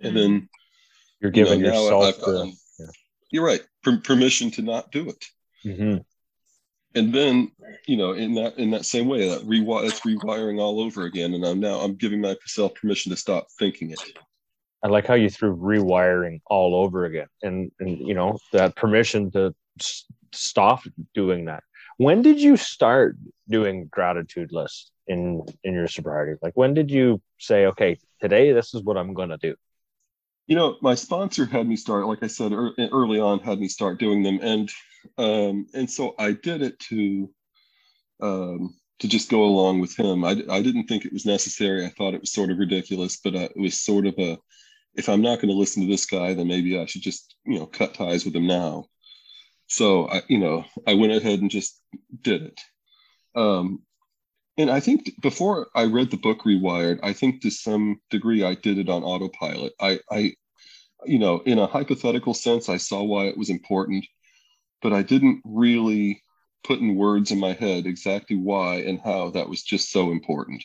And 0.00 0.14
mm-hmm. 0.14 0.16
then 0.16 0.48
you're 1.20 1.32
giving 1.32 1.58
you 1.58 1.66
know, 1.66 1.82
yourself 1.82 2.20
the, 2.20 2.52
you're 3.30 3.44
right. 3.44 3.62
Per- 3.82 3.98
permission 3.98 4.50
to 4.52 4.62
not 4.62 4.90
do 4.92 5.08
it. 5.08 5.24
Mm-hmm. 5.64 5.96
and 6.94 7.12
then 7.12 7.50
you 7.86 7.96
know 7.96 8.12
in 8.12 8.34
that 8.34 8.56
in 8.58 8.70
that 8.70 8.84
same 8.84 9.08
way 9.08 9.28
that 9.28 9.40
rewire 9.42 9.82
that's 9.84 10.00
rewiring 10.00 10.60
all 10.60 10.80
over 10.80 11.04
again. 11.04 11.34
And 11.34 11.44
i'm 11.44 11.58
now 11.60 11.80
i'm 11.80 11.96
giving 11.96 12.20
myself 12.20 12.74
permission 12.74 13.10
to 13.10 13.16
stop 13.16 13.46
thinking 13.58 13.90
it. 13.90 14.00
I 14.84 14.88
like 14.88 15.06
how 15.06 15.14
you 15.14 15.28
threw 15.30 15.56
rewiring 15.56 16.40
all 16.46 16.76
over 16.76 17.04
again. 17.04 17.26
And 17.42 17.72
and 17.80 17.98
you 17.98 18.14
know 18.14 18.38
that 18.52 18.76
permission 18.76 19.30
to 19.32 19.54
s- 19.80 20.04
stop 20.32 20.82
doing 21.14 21.46
that. 21.46 21.64
When 21.96 22.22
did 22.22 22.40
you 22.40 22.56
start 22.56 23.16
doing 23.48 23.88
gratitude 23.90 24.52
lists 24.52 24.92
in 25.08 25.42
in 25.64 25.74
your 25.74 25.88
sobriety? 25.88 26.38
Like 26.42 26.56
when 26.56 26.74
did 26.74 26.90
you 26.90 27.20
say 27.38 27.66
okay 27.66 27.98
today 28.20 28.52
this 28.52 28.72
is 28.72 28.82
what 28.82 28.96
i'm 28.96 29.12
going 29.12 29.28
to 29.28 29.36
do 29.36 29.54
you 30.46 30.54
know 30.54 30.76
my 30.80 30.94
sponsor 30.94 31.44
had 31.44 31.66
me 31.66 31.76
start 31.76 32.06
like 32.06 32.22
i 32.22 32.26
said 32.26 32.52
early 32.52 33.18
on 33.20 33.38
had 33.40 33.58
me 33.58 33.68
start 33.68 33.98
doing 33.98 34.22
them. 34.22 34.38
And 34.42 34.70
um, 35.18 35.66
and 35.74 35.90
so 35.90 36.14
i 36.18 36.32
did 36.32 36.62
it 36.62 36.78
to 36.80 37.30
um, 38.20 38.74
to 38.98 39.08
just 39.08 39.28
go 39.28 39.44
along 39.44 39.80
with 39.80 39.94
him. 39.94 40.24
I, 40.24 40.42
I 40.50 40.62
didn't 40.62 40.86
think 40.86 41.04
it 41.04 41.12
was 41.12 41.26
necessary. 41.26 41.84
I 41.84 41.90
thought 41.90 42.14
it 42.14 42.20
was 42.22 42.32
sort 42.32 42.50
of 42.50 42.58
ridiculous 42.58 43.18
but 43.18 43.34
uh, 43.34 43.48
it 43.54 43.60
was 43.60 43.80
sort 43.80 44.06
of 44.06 44.14
a 44.18 44.38
if 44.94 45.08
i'm 45.08 45.20
not 45.22 45.36
going 45.36 45.48
to 45.48 45.58
listen 45.58 45.82
to 45.82 45.88
this 45.88 46.06
guy 46.06 46.32
then 46.32 46.48
maybe 46.48 46.78
i 46.78 46.86
should 46.86 47.02
just 47.02 47.36
you 47.44 47.58
know 47.58 47.66
cut 47.66 47.94
ties 47.94 48.24
with 48.24 48.34
him 48.34 48.46
now. 48.46 48.86
So 49.66 50.08
i 50.08 50.22
you 50.28 50.38
know 50.38 50.64
i 50.86 50.94
went 50.94 51.12
ahead 51.12 51.40
and 51.40 51.50
just 51.50 51.80
did 52.22 52.42
it. 52.42 52.60
Um, 53.34 53.82
and 54.58 54.70
I 54.70 54.80
think 54.80 55.12
before 55.20 55.68
I 55.74 55.84
read 55.84 56.10
the 56.10 56.16
book 56.16 56.42
Rewired, 56.44 57.00
I 57.02 57.12
think 57.12 57.42
to 57.42 57.50
some 57.50 58.00
degree 58.10 58.42
I 58.42 58.54
did 58.54 58.78
it 58.78 58.88
on 58.88 59.04
autopilot. 59.04 59.74
I, 59.80 60.00
I, 60.10 60.34
you 61.06 61.18
know, 61.18 61.40
in 61.40 61.58
a 61.58 61.66
hypothetical 61.66 62.34
sense, 62.34 62.68
I 62.68 62.76
saw 62.76 63.02
why 63.02 63.24
it 63.24 63.38
was 63.38 63.50
important, 63.50 64.06
but 64.82 64.92
I 64.92 65.02
didn't 65.02 65.42
really 65.44 66.22
put 66.64 66.80
in 66.80 66.96
words 66.96 67.30
in 67.30 67.38
my 67.38 67.52
head 67.52 67.86
exactly 67.86 68.36
why 68.36 68.76
and 68.76 69.00
how 69.00 69.30
that 69.30 69.48
was 69.48 69.62
just 69.62 69.90
so 69.90 70.10
important. 70.10 70.64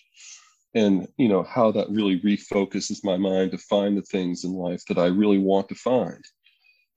And, 0.73 1.07
you 1.17 1.27
know, 1.27 1.43
how 1.43 1.71
that 1.71 1.89
really 1.89 2.19
refocuses 2.21 3.03
my 3.03 3.17
mind 3.17 3.51
to 3.51 3.57
find 3.57 3.97
the 3.97 4.01
things 4.01 4.43
in 4.43 4.53
life 4.53 4.83
that 4.87 4.97
I 4.97 5.07
really 5.07 5.37
want 5.37 5.69
to 5.69 5.75
find. 5.75 6.23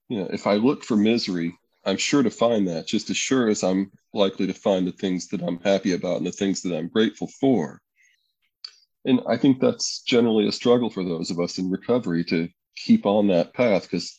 You 0.09 0.19
know, 0.19 0.29
if 0.31 0.47
I 0.47 0.55
look 0.55 0.83
for 0.83 0.95
misery, 0.95 1.57
I'm 1.85 1.97
sure 1.97 2.23
to 2.23 2.31
find 2.31 2.67
that 2.67 2.87
just 2.87 3.09
as 3.09 3.17
sure 3.17 3.49
as 3.49 3.63
I'm 3.63 3.91
likely 4.13 4.47
to 4.47 4.53
find 4.53 4.87
the 4.87 4.91
things 4.91 5.27
that 5.27 5.41
I'm 5.41 5.59
happy 5.59 5.93
about 5.93 6.17
and 6.17 6.25
the 6.25 6.31
things 6.31 6.61
that 6.61 6.75
I'm 6.75 6.87
grateful 6.87 7.27
for. 7.39 7.81
And 9.03 9.21
I 9.27 9.37
think 9.37 9.59
that's 9.59 10.01
generally 10.01 10.47
a 10.47 10.51
struggle 10.51 10.89
for 10.89 11.03
those 11.03 11.29
of 11.29 11.39
us 11.39 11.59
in 11.59 11.69
recovery 11.69 12.23
to 12.25 12.49
keep 12.75 13.05
on 13.05 13.27
that 13.27 13.53
path 13.53 13.83
because, 13.83 14.17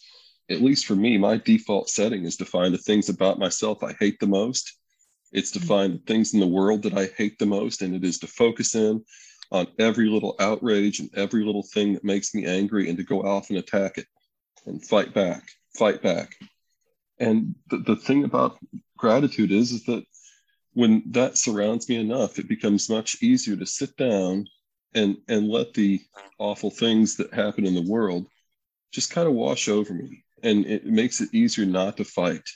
at 0.49 0.63
least 0.63 0.87
for 0.87 0.95
me, 0.95 1.19
my 1.19 1.37
default 1.37 1.89
setting 1.91 2.25
is 2.25 2.37
to 2.37 2.45
find 2.45 2.73
the 2.73 2.79
things 2.79 3.09
about 3.09 3.39
myself 3.39 3.83
I 3.83 3.95
hate 3.95 4.19
the 4.21 4.27
most. 4.27 4.77
It's 5.33 5.51
to 5.53 5.59
mm-hmm. 5.59 5.69
find 5.69 5.95
the 5.95 6.03
things 6.07 6.35
in 6.35 6.41
the 6.41 6.47
world 6.47 6.83
that 6.85 6.97
I 6.97 7.07
hate 7.17 7.39
the 7.39 7.47
most, 7.47 7.83
and 7.83 7.95
it 7.95 8.05
is 8.05 8.19
to 8.21 8.27
focus 8.27 8.75
in 8.75 9.05
on 9.53 9.67
every 9.79 10.09
little 10.09 10.35
outrage 10.41 11.01
and 11.01 11.11
every 11.15 11.45
little 11.45 11.63
thing 11.63 11.95
that 11.95 12.05
makes 12.05 12.35
me 12.35 12.47
angry 12.47 12.89
and 12.89 12.99
to 12.99 13.05
go 13.05 13.23
off 13.23 13.51
and 13.51 13.59
attack 13.59 13.99
it 13.99 14.07
and 14.67 14.85
fight 14.85 15.15
back, 15.15 15.45
fight 15.77 16.03
back 16.03 16.37
and 17.19 17.55
the, 17.71 17.79
the 17.79 17.97
thing 17.97 18.25
about 18.25 18.59
gratitude 18.97 19.53
is 19.53 19.73
is 19.73 19.85
that 19.85 20.05
when 20.73 21.03
that 21.11 21.39
surrounds 21.39 21.89
me 21.89 21.97
enough 21.97 22.39
it 22.39 22.49
becomes 22.49 22.91
much 22.91 23.23
easier 23.23 23.57
to 23.57 23.67
sit 23.67 23.97
down 23.97 24.47
and 24.95 25.17
and 25.29 25.49
let 25.49 25.75
the 25.75 26.01
awful 26.39 26.71
things 26.71 27.17
that 27.17 27.33
happen 27.33 27.67
in 27.67 27.75
the 27.75 27.91
world 27.91 28.27
just 28.93 29.11
kind 29.11 29.29
of 29.29 29.35
wash 29.35 29.69
over 29.69 29.93
me 29.93 30.25
and 30.43 30.67
it 30.67 30.87
makes 30.87 31.21
it 31.21 31.33
easier 31.33 31.67
not 31.67 31.97
to 31.97 32.05
fight 32.05 32.49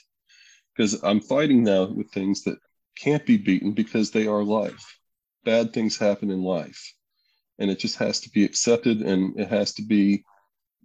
because 0.75 1.03
i'm 1.03 1.19
fighting 1.19 1.63
now 1.63 1.85
with 1.85 2.09
things 2.11 2.43
that 2.43 2.57
can't 2.97 3.25
be 3.25 3.37
beaten 3.37 3.71
because 3.71 4.11
they 4.11 4.27
are 4.27 4.43
life. 4.43 4.99
Bad 5.43 5.73
things 5.73 5.97
happen 5.97 6.29
in 6.29 6.43
life. 6.43 6.93
And 7.59 7.69
it 7.69 7.79
just 7.79 7.97
has 7.97 8.19
to 8.21 8.29
be 8.29 8.43
accepted 8.43 9.01
and 9.01 9.39
it 9.39 9.49
has 9.49 9.73
to 9.75 9.81
be 9.81 10.23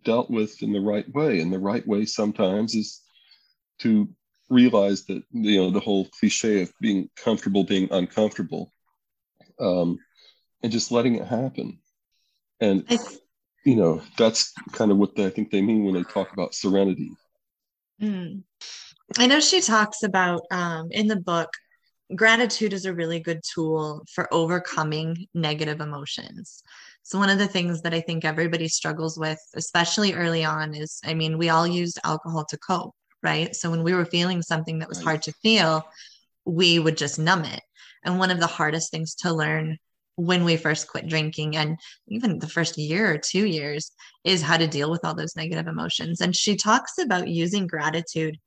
dealt 0.05 0.31
with 0.31 0.63
in 0.63 0.73
the 0.73 0.81
right 0.81 1.07
way. 1.15 1.41
And 1.41 1.53
the 1.53 1.59
right 1.59 1.87
way 1.87 2.05
sometimes 2.05 2.75
is 2.75 3.03
to 3.81 4.09
realize 4.49 5.05
that, 5.07 5.23
you 5.33 5.59
know, 5.59 5.71
the 5.71 5.81
whole 5.81 6.07
cliche 6.07 6.63
of 6.63 6.73
being 6.81 7.11
comfortable 7.17 7.65
being 7.65 7.89
uncomfortable 7.91 8.73
um, 9.61 9.99
and 10.63 10.73
just 10.73 10.93
letting 10.93 11.17
it 11.17 11.27
happen. 11.27 11.79
And, 12.61 12.85
you 13.67 13.75
know, 13.75 14.01
that's 14.17 14.53
kind 14.73 14.93
of 14.93 14.97
what 14.97 15.17
they, 15.17 15.27
I 15.27 15.31
think 15.31 15.51
they 15.51 15.61
mean 15.61 15.85
when 15.85 15.95
they 15.95 16.05
talk 16.05 16.33
about 16.33 16.55
serenity. 16.55 17.11
Mm. 18.01 18.45
I 19.19 19.27
know 19.27 19.41
she 19.41 19.61
talks 19.61 20.05
about 20.05 20.43
um, 20.53 20.89
in 20.93 21.09
the 21.09 21.17
book, 21.17 21.51
gratitude 22.15 22.73
is 22.73 22.85
a 22.85 22.95
really 22.95 23.19
good 23.19 23.41
tool 23.43 24.05
for 24.15 24.33
overcoming 24.33 25.27
negative 25.35 25.81
emotions. 25.81 26.63
So, 27.03 27.19
one 27.19 27.29
of 27.29 27.39
the 27.39 27.49
things 27.49 27.83
that 27.83 27.93
I 27.93 28.01
think 28.01 28.25
everybody 28.25 28.69
struggles 28.69 29.19
with, 29.19 29.41
especially 29.57 30.15
early 30.15 30.45
on, 30.45 30.73
is 30.75 31.01
I 31.05 31.15
mean, 31.15 31.37
we 31.37 31.49
all 31.49 31.67
used 31.67 31.99
alcohol 32.05 32.45
to 32.47 32.59
cope, 32.59 32.95
right? 33.23 33.55
So, 33.55 33.69
when 33.71 33.83
we 33.83 33.95
were 33.95 34.05
feeling 34.05 34.43
something 34.43 34.79
that 34.79 34.89
was 34.89 35.03
hard 35.03 35.23
to 35.23 35.33
feel, 35.43 35.85
we 36.45 36.79
would 36.79 36.97
just 36.97 37.19
numb 37.19 37.45
it. 37.45 37.63
And 38.05 38.19
one 38.21 38.31
of 38.31 38.39
the 38.39 38.47
hardest 38.47 38.93
things 38.93 39.17
to 39.17 39.33
learn 39.33 39.79
when 40.17 40.45
we 40.45 40.57
first 40.57 40.89
quit 40.89 41.09
drinking 41.09 41.57
and 41.57 41.79
even 42.09 42.39
the 42.39 42.49
first 42.49 42.77
year 42.79 43.13
or 43.13 43.19
two 43.19 43.47
years 43.47 43.93
is 44.25 44.43
how 44.43 44.57
to 44.57 44.67
deal 44.67 44.91
with 44.91 45.05
all 45.05 45.15
those 45.15 45.37
negative 45.37 45.67
emotions. 45.67 46.21
And 46.21 46.35
she 46.35 46.57
talks 46.57 46.99
about 46.99 47.29
using 47.29 47.67
gratitude 47.67 48.39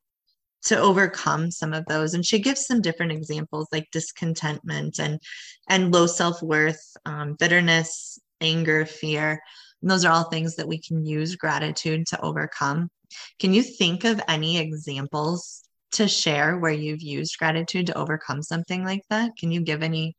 to 0.62 0.78
overcome 0.78 1.50
some 1.50 1.72
of 1.72 1.86
those. 1.86 2.14
And 2.14 2.26
she 2.26 2.38
gives 2.38 2.66
some 2.66 2.82
different 2.82 3.12
examples 3.12 3.68
like 3.72 3.88
discontentment 3.92 4.98
and 4.98 5.20
and 5.68 5.92
low 5.92 6.06
self-worth 6.06 6.82
um, 7.06 7.34
bitterness 7.38 8.18
anger 8.40 8.84
fear. 8.84 9.40
And 9.80 9.90
those 9.90 10.04
are 10.04 10.12
all 10.12 10.24
things 10.24 10.56
that 10.56 10.68
we 10.68 10.78
can 10.80 11.06
use 11.06 11.36
gratitude 11.36 12.06
to 12.08 12.20
overcome. 12.20 12.90
Can 13.38 13.54
you 13.54 13.62
think 13.62 14.04
of 14.04 14.20
any 14.28 14.58
examples 14.58 15.62
to 15.92 16.06
share 16.06 16.58
where 16.58 16.72
you've 16.72 17.02
used 17.02 17.38
gratitude 17.38 17.86
to 17.86 17.98
overcome 17.98 18.42
something 18.42 18.84
like 18.84 19.02
that? 19.10 19.36
Can 19.36 19.50
you 19.50 19.60
give 19.60 19.82
any 19.82 20.16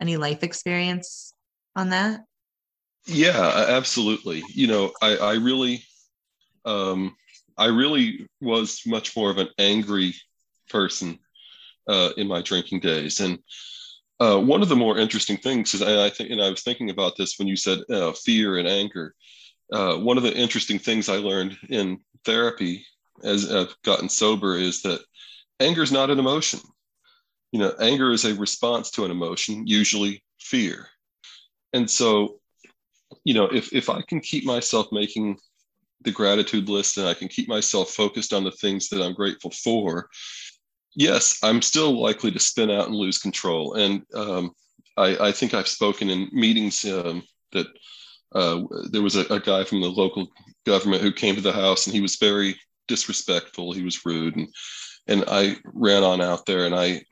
any 0.00 0.16
life 0.16 0.42
experience 0.42 1.32
on 1.76 1.90
that 1.90 2.20
yeah 3.06 3.66
absolutely 3.68 4.42
you 4.48 4.66
know 4.66 4.92
i 5.02 5.16
i 5.16 5.34
really 5.34 5.82
um 6.64 7.14
I 7.58 7.66
really 7.66 8.28
was 8.40 8.82
much 8.86 9.16
more 9.16 9.30
of 9.30 9.38
an 9.38 9.48
angry 9.58 10.14
person 10.70 11.18
uh, 11.88 12.10
in 12.16 12.28
my 12.28 12.40
drinking 12.40 12.80
days. 12.80 13.20
And 13.20 13.40
uh, 14.20 14.40
one 14.40 14.62
of 14.62 14.68
the 14.68 14.76
more 14.76 14.98
interesting 14.98 15.36
things 15.36 15.74
is, 15.74 15.82
I 15.82 16.08
think, 16.08 16.30
and 16.30 16.40
I 16.40 16.50
was 16.50 16.62
thinking 16.62 16.90
about 16.90 17.16
this 17.16 17.36
when 17.36 17.48
you 17.48 17.56
said 17.56 17.80
uh, 17.90 18.12
fear 18.12 18.58
and 18.58 18.68
anger. 18.68 19.14
Uh, 19.72 19.96
one 19.96 20.16
of 20.16 20.22
the 20.22 20.34
interesting 20.34 20.78
things 20.78 21.08
I 21.08 21.16
learned 21.16 21.58
in 21.68 22.00
therapy 22.24 22.86
as 23.24 23.52
I've 23.52 23.74
gotten 23.84 24.08
sober 24.08 24.56
is 24.56 24.82
that 24.82 25.00
anger 25.58 25.82
is 25.82 25.92
not 25.92 26.10
an 26.10 26.20
emotion. 26.20 26.60
You 27.52 27.60
know, 27.60 27.72
anger 27.80 28.12
is 28.12 28.24
a 28.24 28.34
response 28.34 28.90
to 28.92 29.04
an 29.04 29.10
emotion, 29.10 29.66
usually 29.66 30.22
fear. 30.40 30.88
And 31.72 31.90
so, 31.90 32.40
you 33.24 33.34
know, 33.34 33.46
if 33.46 33.72
if 33.72 33.88
I 33.88 34.02
can 34.02 34.20
keep 34.20 34.44
myself 34.44 34.88
making 34.92 35.38
the 36.02 36.12
gratitude 36.12 36.68
list 36.68 36.98
and 36.98 37.08
I 37.08 37.14
can 37.14 37.28
keep 37.28 37.48
myself 37.48 37.90
focused 37.90 38.32
on 38.32 38.44
the 38.44 38.52
things 38.52 38.88
that 38.88 39.02
I'm 39.02 39.14
grateful 39.14 39.50
for, 39.50 40.08
yes, 40.94 41.38
I'm 41.42 41.62
still 41.62 42.00
likely 42.00 42.30
to 42.30 42.38
spin 42.38 42.70
out 42.70 42.86
and 42.86 42.94
lose 42.94 43.18
control. 43.18 43.74
And 43.74 44.02
um, 44.14 44.52
I, 44.96 45.28
I, 45.28 45.32
think 45.32 45.54
I've 45.54 45.68
spoken 45.68 46.10
in 46.10 46.28
meetings 46.32 46.84
um, 46.84 47.22
that 47.52 47.66
uh, 48.32 48.62
there 48.90 49.02
was 49.02 49.16
a, 49.16 49.24
a, 49.32 49.40
guy 49.40 49.64
from 49.64 49.80
the 49.80 49.88
local 49.88 50.28
government 50.66 51.02
who 51.02 51.12
came 51.12 51.34
to 51.34 51.40
the 51.40 51.52
house 51.52 51.86
and 51.86 51.94
he 51.94 52.00
was 52.00 52.16
very 52.16 52.56
disrespectful. 52.88 53.72
He 53.72 53.82
was 53.82 54.04
rude. 54.04 54.36
And, 54.36 54.48
and 55.06 55.24
I 55.28 55.56
ran 55.64 56.02
on 56.02 56.20
out 56.20 56.46
there 56.46 56.66
and 56.66 56.74
I 56.74 57.02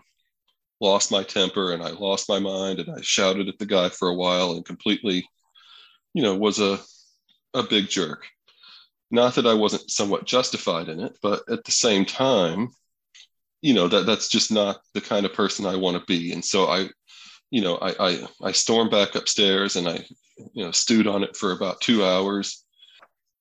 lost 0.80 1.10
my 1.10 1.22
temper 1.22 1.72
and 1.72 1.82
I 1.82 1.90
lost 1.90 2.28
my 2.28 2.38
mind 2.38 2.80
and 2.80 2.90
I 2.90 3.00
shouted 3.00 3.48
at 3.48 3.58
the 3.58 3.66
guy 3.66 3.88
for 3.88 4.08
a 4.08 4.14
while 4.14 4.52
and 4.52 4.64
completely, 4.64 5.28
you 6.14 6.22
know, 6.22 6.36
was 6.36 6.60
a, 6.60 6.78
a 7.54 7.62
big 7.62 7.88
jerk. 7.88 8.26
Not 9.10 9.36
that 9.36 9.46
I 9.46 9.54
wasn't 9.54 9.90
somewhat 9.90 10.26
justified 10.26 10.88
in 10.88 11.00
it, 11.00 11.16
but 11.22 11.42
at 11.48 11.64
the 11.64 11.72
same 11.72 12.04
time, 12.04 12.70
you 13.62 13.72
know, 13.72 13.88
that 13.88 14.06
that's 14.06 14.28
just 14.28 14.52
not 14.52 14.80
the 14.94 15.00
kind 15.00 15.24
of 15.24 15.32
person 15.32 15.64
I 15.64 15.76
want 15.76 15.96
to 15.98 16.04
be. 16.06 16.32
And 16.32 16.44
so 16.44 16.66
I, 16.66 16.88
you 17.50 17.62
know, 17.62 17.76
I, 17.76 17.94
I, 17.98 18.26
I 18.42 18.52
stormed 18.52 18.90
back 18.90 19.14
upstairs 19.14 19.76
and 19.76 19.88
I, 19.88 20.04
you 20.52 20.64
know, 20.64 20.72
stewed 20.72 21.06
on 21.06 21.22
it 21.22 21.36
for 21.36 21.52
about 21.52 21.80
two 21.80 22.04
hours. 22.04 22.64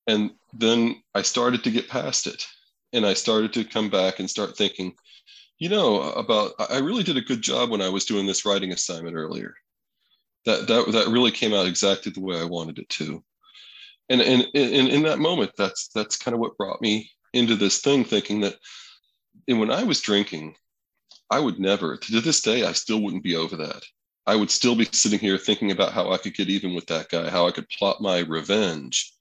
And 0.08 0.32
then 0.54 1.01
I 1.13 1.24
started 1.24 1.63
to 1.63 1.72
get 1.72 1.89
past 1.89 2.27
it. 2.27 2.46
And 2.94 3.06
I 3.06 3.13
started 3.13 3.51
to 3.54 3.65
come 3.65 3.89
back 3.89 4.20
and 4.20 4.30
start 4.30 4.56
thinking, 4.56 4.94
you 5.57 5.69
know, 5.69 6.01
about 6.13 6.53
I 6.69 6.79
really 6.79 7.03
did 7.03 7.17
a 7.17 7.21
good 7.21 7.41
job 7.41 7.69
when 7.69 7.81
I 7.81 7.89
was 7.89 8.05
doing 8.05 8.25
this 8.25 8.45
writing 8.45 8.71
assignment 8.71 9.15
earlier. 9.15 9.55
That 10.45 10.67
that 10.67 10.91
that 10.91 11.07
really 11.07 11.31
came 11.31 11.53
out 11.53 11.67
exactly 11.67 12.12
the 12.12 12.21
way 12.21 12.39
I 12.39 12.45
wanted 12.45 12.79
it 12.79 12.89
to. 12.89 13.24
And 14.09 14.21
and, 14.21 14.47
and 14.53 14.88
in 14.89 15.03
that 15.03 15.19
moment 15.19 15.51
that's 15.57 15.89
that's 15.89 16.17
kind 16.17 16.33
of 16.33 16.39
what 16.39 16.57
brought 16.57 16.81
me 16.81 17.09
into 17.33 17.55
this 17.55 17.79
thing 17.79 18.03
thinking 18.05 18.41
that 18.41 18.55
and 19.47 19.59
when 19.59 19.71
i 19.71 19.83
was 19.83 20.00
drinking 20.00 20.55
i 21.29 21.38
would 21.38 21.59
never 21.59 21.97
to 21.97 22.21
this 22.21 22.39
day 22.39 22.63
i 22.63 22.71
still 22.71 23.01
wouldn't 23.01 23.24
be 23.24 23.35
over 23.35 23.57
that. 23.57 23.83
I 24.27 24.35
would 24.35 24.50
still 24.50 24.75
be 24.75 24.85
sitting 24.85 25.19
here 25.19 25.38
thinking 25.38 25.71
about 25.71 25.91
how 25.91 26.12
i 26.12 26.17
could 26.17 26.35
get 26.35 26.50
even 26.50 26.75
with 26.75 26.85
that 26.88 27.09
guy 27.09 27.29
how 27.29 27.47
i 27.47 27.51
could 27.51 27.67
plot 27.67 28.00
my 28.00 28.19
revenge 28.19 29.15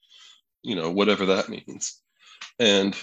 you 0.64 0.74
know 0.74 0.90
whatever 0.90 1.26
that 1.26 1.48
means. 1.48 2.00
And 2.58 2.96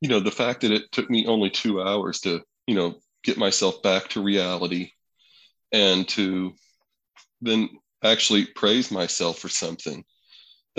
you 0.00 0.08
know 0.08 0.20
the 0.20 0.30
fact 0.30 0.62
that 0.62 0.72
it 0.72 0.90
took 0.92 1.10
me 1.10 1.26
only 1.26 1.50
two 1.50 1.82
hours 1.82 2.20
to 2.20 2.40
you 2.66 2.74
know 2.74 2.94
get 3.24 3.38
myself 3.38 3.82
back 3.82 4.08
to 4.08 4.22
reality 4.22 4.90
and 5.72 6.08
to 6.08 6.52
then 7.40 7.68
actually 8.04 8.46
praise 8.46 8.90
myself 8.90 9.38
for 9.38 9.48
something 9.48 10.04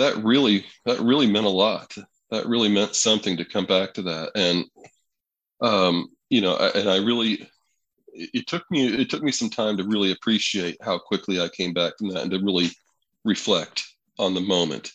that 0.00 0.16
really 0.24 0.64
that 0.86 0.98
really 1.00 1.30
meant 1.30 1.46
a 1.46 1.50
lot. 1.50 1.94
That 2.30 2.46
really 2.46 2.70
meant 2.70 2.94
something 2.96 3.36
to 3.36 3.44
come 3.44 3.66
back 3.66 3.92
to 3.94 4.02
that, 4.02 4.30
and 4.34 4.64
um, 5.60 6.08
you 6.30 6.40
know, 6.40 6.56
and 6.56 6.88
I 6.88 6.96
really 6.96 7.46
it 8.14 8.46
took 8.46 8.64
me 8.70 8.86
it 8.86 9.10
took 9.10 9.22
me 9.22 9.30
some 9.30 9.50
time 9.50 9.76
to 9.76 9.84
really 9.84 10.12
appreciate 10.12 10.78
how 10.80 10.98
quickly 10.98 11.38
I 11.40 11.48
came 11.48 11.74
back 11.74 11.98
from 11.98 12.08
that 12.10 12.22
and 12.22 12.30
to 12.30 12.38
really 12.38 12.70
reflect 13.24 13.84
on 14.18 14.32
the 14.32 14.40
moment. 14.40 14.90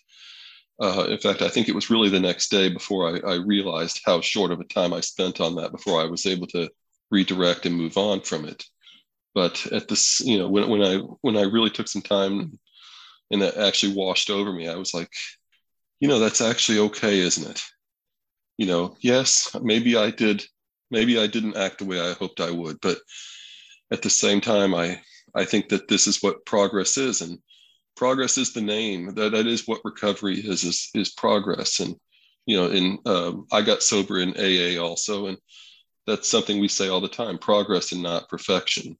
Uh, 0.82 1.08
in 1.10 1.18
fact, 1.18 1.42
I 1.42 1.48
think 1.48 1.70
it 1.70 1.76
was 1.76 1.90
really 1.90 2.10
the 2.10 2.20
next 2.20 2.50
day 2.50 2.70
before 2.70 3.08
I, 3.08 3.34
I, 3.34 3.36
realized 3.36 4.02
how 4.06 4.20
short 4.20 4.52
of 4.52 4.60
a 4.60 4.66
time 4.66 4.94
I 4.94 5.00
spent 5.00 5.40
on 5.40 5.56
that 5.56 5.72
before 5.72 6.02
I 6.02 6.06
was 6.06 6.26
able 6.26 6.48
to 6.48 6.70
redirect 7.12 7.66
and 7.66 7.76
move 7.76 7.98
on 7.98 8.20
from 8.20 8.44
it. 8.44 8.62
But 9.34 9.66
at 9.72 9.88
this, 9.88 10.20
you 10.20 10.38
know, 10.38 10.50
when, 10.50 10.68
when 10.70 10.82
I 10.82 10.98
when 11.22 11.38
I 11.38 11.44
really 11.44 11.70
took 11.70 11.88
some 11.88 12.02
time 12.02 12.60
and 13.32 13.42
that 13.42 13.58
actually 13.58 13.94
washed 13.94 14.30
over 14.30 14.52
me. 14.52 14.68
I 14.68 14.76
was 14.76 14.94
like, 14.94 15.12
you 16.00 16.08
know, 16.08 16.20
that's 16.20 16.42
actually 16.42 16.80
okay, 16.80 17.20
isn't 17.20 17.50
it? 17.50 17.62
You 18.58 18.68
know, 18.68 18.96
yes, 19.02 19.56
maybe 19.62 19.98
I 19.98 20.12
did, 20.12 20.44
maybe 20.92 21.20
I 21.20 21.28
didn't 21.28 21.58
act 21.58 21.80
the 21.80 21.86
way 21.86 22.00
I 22.00 22.14
hoped 22.14 22.40
I 22.40 22.52
would, 22.52 22.80
but 22.82 23.00
at 23.92 24.02
the 24.02 24.10
same 24.10 24.42
time, 24.42 24.74
I 24.74 25.02
I 25.36 25.44
think 25.44 25.70
that 25.70 25.90
this 25.90 26.08
is 26.08 26.24
what 26.24 26.46
progress 26.46 26.98
is, 26.98 27.22
and 27.22 27.40
progress 27.96 28.38
is 28.38 28.54
the 28.54 28.62
name. 28.62 29.16
That 29.16 29.32
that 29.32 29.48
is 29.48 29.68
what 29.68 29.82
recovery 29.84 30.40
is 30.40 30.64
is 30.64 30.90
is 30.94 31.10
progress. 31.12 31.80
And 31.80 31.96
you 32.46 32.58
know, 32.58 32.68
in 32.68 33.00
um, 33.06 33.48
I 33.52 33.62
got 33.62 33.84
sober 33.84 34.20
in 34.20 34.36
AA 34.38 34.82
also, 34.82 35.28
and 35.28 35.38
that's 36.06 36.30
something 36.30 36.60
we 36.60 36.68
say 36.68 36.90
all 36.90 37.02
the 37.02 37.08
time: 37.08 37.38
progress 37.38 37.92
and 37.92 38.04
not 38.04 38.30
perfection. 38.30 38.98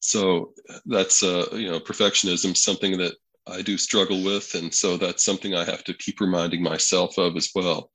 So 0.00 0.54
that's 0.86 1.22
uh, 1.22 1.48
you 1.52 1.70
know, 1.70 1.80
perfectionism, 1.80 2.56
something 2.56 2.98
that 2.98 3.14
I 3.46 3.62
do 3.62 3.76
struggle 3.76 4.22
with. 4.22 4.54
And 4.54 4.72
so 4.72 4.96
that's 4.96 5.24
something 5.24 5.54
I 5.54 5.64
have 5.64 5.84
to 5.84 5.94
keep 5.94 6.20
reminding 6.20 6.62
myself 6.62 7.18
of 7.18 7.36
as 7.36 7.50
well. 7.54 7.90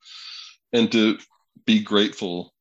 And 0.74 0.91
to 0.91 1.17
be 1.65 1.82
grateful 1.82 2.53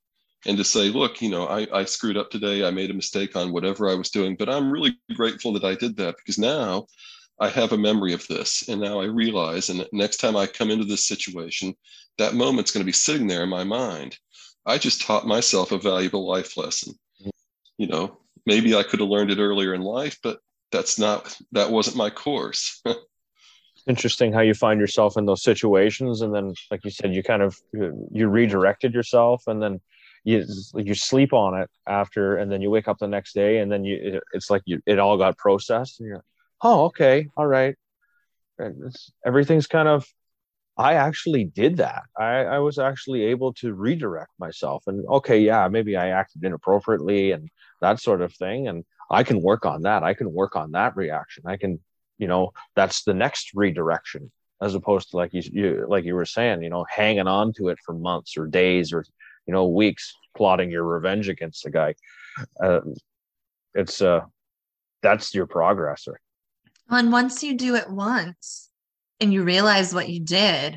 and 0.47 0.57
to 0.57 0.65
say, 0.65 0.89
look, 0.89 1.21
you 1.23 1.31
know, 1.31 1.47
I, 1.47 1.67
I 1.73 1.85
screwed 1.85 2.17
up 2.17 2.31
today. 2.31 2.65
I 2.65 2.71
made 2.71 2.91
a 2.91 2.95
mistake 2.95 3.37
on 3.37 3.53
whatever 3.53 3.89
I 3.89 3.95
was 3.95 4.11
doing, 4.11 4.37
but 4.39 4.49
I'm 4.49 4.71
really 4.71 4.97
grateful 5.15 5.53
that 5.55 5.65
I 5.65 5.75
did 5.75 5.97
that 5.97 6.17
because 6.17 6.39
now 6.39 6.87
I 7.41 7.49
have 7.49 7.73
a 7.73 7.79
memory 7.79 8.13
of 8.13 8.27
this. 8.29 8.69
And 8.69 8.81
now 8.81 9.01
I 9.01 9.07
realize, 9.07 9.69
and 9.69 9.87
next 9.93 10.19
time 10.19 10.37
I 10.37 10.47
come 10.47 10.71
into 10.71 10.85
this 10.85 11.07
situation, 11.07 11.75
that 12.19 12.35
moment's 12.35 12.71
going 12.71 12.83
to 12.83 12.87
be 12.87 12.93
sitting 12.93 13.27
there 13.27 13.43
in 13.43 13.49
my 13.49 13.65
mind. 13.65 14.17
I 14.67 14.79
just 14.79 15.03
taught 15.03 15.27
myself 15.27 15.73
a 15.73 15.79
valuable 15.79 16.27
life 16.27 16.57
lesson. 16.57 16.95
You 17.77 17.89
know, 17.89 18.19
maybe 18.47 18.75
I 18.75 18.85
could 18.85 19.01
have 19.01 19.09
learned 19.09 19.31
it 19.31 19.39
earlier 19.39 19.75
in 19.75 19.83
life, 19.83 20.19
but 20.23 20.39
that's 20.71 20.99
not 20.99 21.37
that 21.53 21.71
wasn't 21.71 21.97
my 21.97 22.11
course 22.11 22.83
interesting 23.87 24.33
how 24.33 24.41
you 24.41 24.55
find 24.55 24.81
yourself 24.81 25.17
in 25.17 25.25
those 25.25 25.43
situations 25.43 26.21
and 26.21 26.35
then 26.35 26.53
like 26.69 26.85
you 26.85 26.91
said 26.91 27.15
you 27.15 27.23
kind 27.23 27.43
of 27.43 27.57
you 27.73 28.27
redirected 28.27 28.93
yourself 28.93 29.45
and 29.47 29.63
then 29.63 29.81
you 30.25 30.45
you 30.75 30.95
sleep 30.95 31.33
on 31.33 31.61
it 31.61 31.71
after, 31.87 32.37
and 32.37 32.51
then 32.51 32.63
you 32.63 32.71
wake 32.71 32.89
up 32.89 32.99
the 32.99 33.07
next 33.07 33.35
day, 33.35 33.59
and 33.59 33.71
then 33.71 33.85
you 33.85 34.21
it's 34.33 34.51
like 34.51 34.63
you 34.65 34.83
it 34.87 34.99
all 34.99 35.19
got 35.19 35.37
processed, 35.37 36.01
and 36.01 36.09
you're 36.09 36.25
oh, 36.65 36.87
okay, 36.87 37.29
all 37.37 37.47
right, 37.47 37.77
everything's 39.25 39.67
kind 39.67 39.89
of. 39.89 40.07
I 40.77 40.95
actually 40.95 41.45
did 41.45 41.77
that. 41.77 42.03
I, 42.19 42.45
I 42.47 42.59
was 42.59 42.81
actually 42.81 43.27
able 43.27 43.53
to 43.55 43.73
redirect 43.73 44.33
myself, 44.41 44.83
and 44.89 45.07
okay, 45.07 45.39
yeah, 45.39 45.69
maybe 45.69 45.97
I 45.97 46.09
acted 46.09 46.43
inappropriately 46.43 47.31
and 47.31 47.49
that 47.81 48.01
sort 48.01 48.23
of 48.23 48.35
thing, 48.35 48.67
and 48.67 48.85
I 49.09 49.23
can 49.23 49.41
work 49.41 49.67
on 49.67 49.83
that. 49.83 50.03
I 50.03 50.15
can 50.15 50.33
work 50.33 50.57
on 50.57 50.73
that 50.73 50.97
reaction. 50.97 51.45
I 51.47 51.59
can, 51.59 51.79
you 52.19 52.27
know, 52.27 52.53
that's 52.75 53.05
the 53.05 53.15
next 53.15 53.53
redirection 53.55 54.33
as 54.61 54.75
opposed 54.75 55.11
to 55.11 55.17
like 55.17 55.35
you, 55.35 55.43
you 55.53 55.87
like 55.89 56.05
you 56.05 56.15
were 56.15 56.25
saying, 56.25 56.63
you 56.63 56.71
know, 56.71 56.85
hanging 56.89 57.29
on 57.29 57.53
to 57.55 57.69
it 57.69 57.79
for 57.85 57.95
months 57.95 58.37
or 58.37 58.47
days 58.47 58.93
or 58.93 59.05
you 59.47 59.53
know 59.53 59.69
weeks, 59.69 60.13
plotting 60.37 60.71
your 60.71 60.85
revenge 60.85 61.29
against 61.29 61.65
the 61.65 61.71
guy. 61.71 61.95
Uh, 62.61 62.81
it's 63.75 64.01
uh, 64.01 64.23
that's 65.03 65.35
your 65.35 65.47
progress. 65.47 66.09
Right? 66.89 67.01
And 67.01 67.13
once 67.13 67.43
you 67.43 67.57
do 67.57 67.75
it 67.75 67.91
once 67.91 68.71
and 69.21 69.33
you 69.33 69.43
realize 69.43 69.95
what 69.95 70.09
you 70.09 70.21
did, 70.21 70.77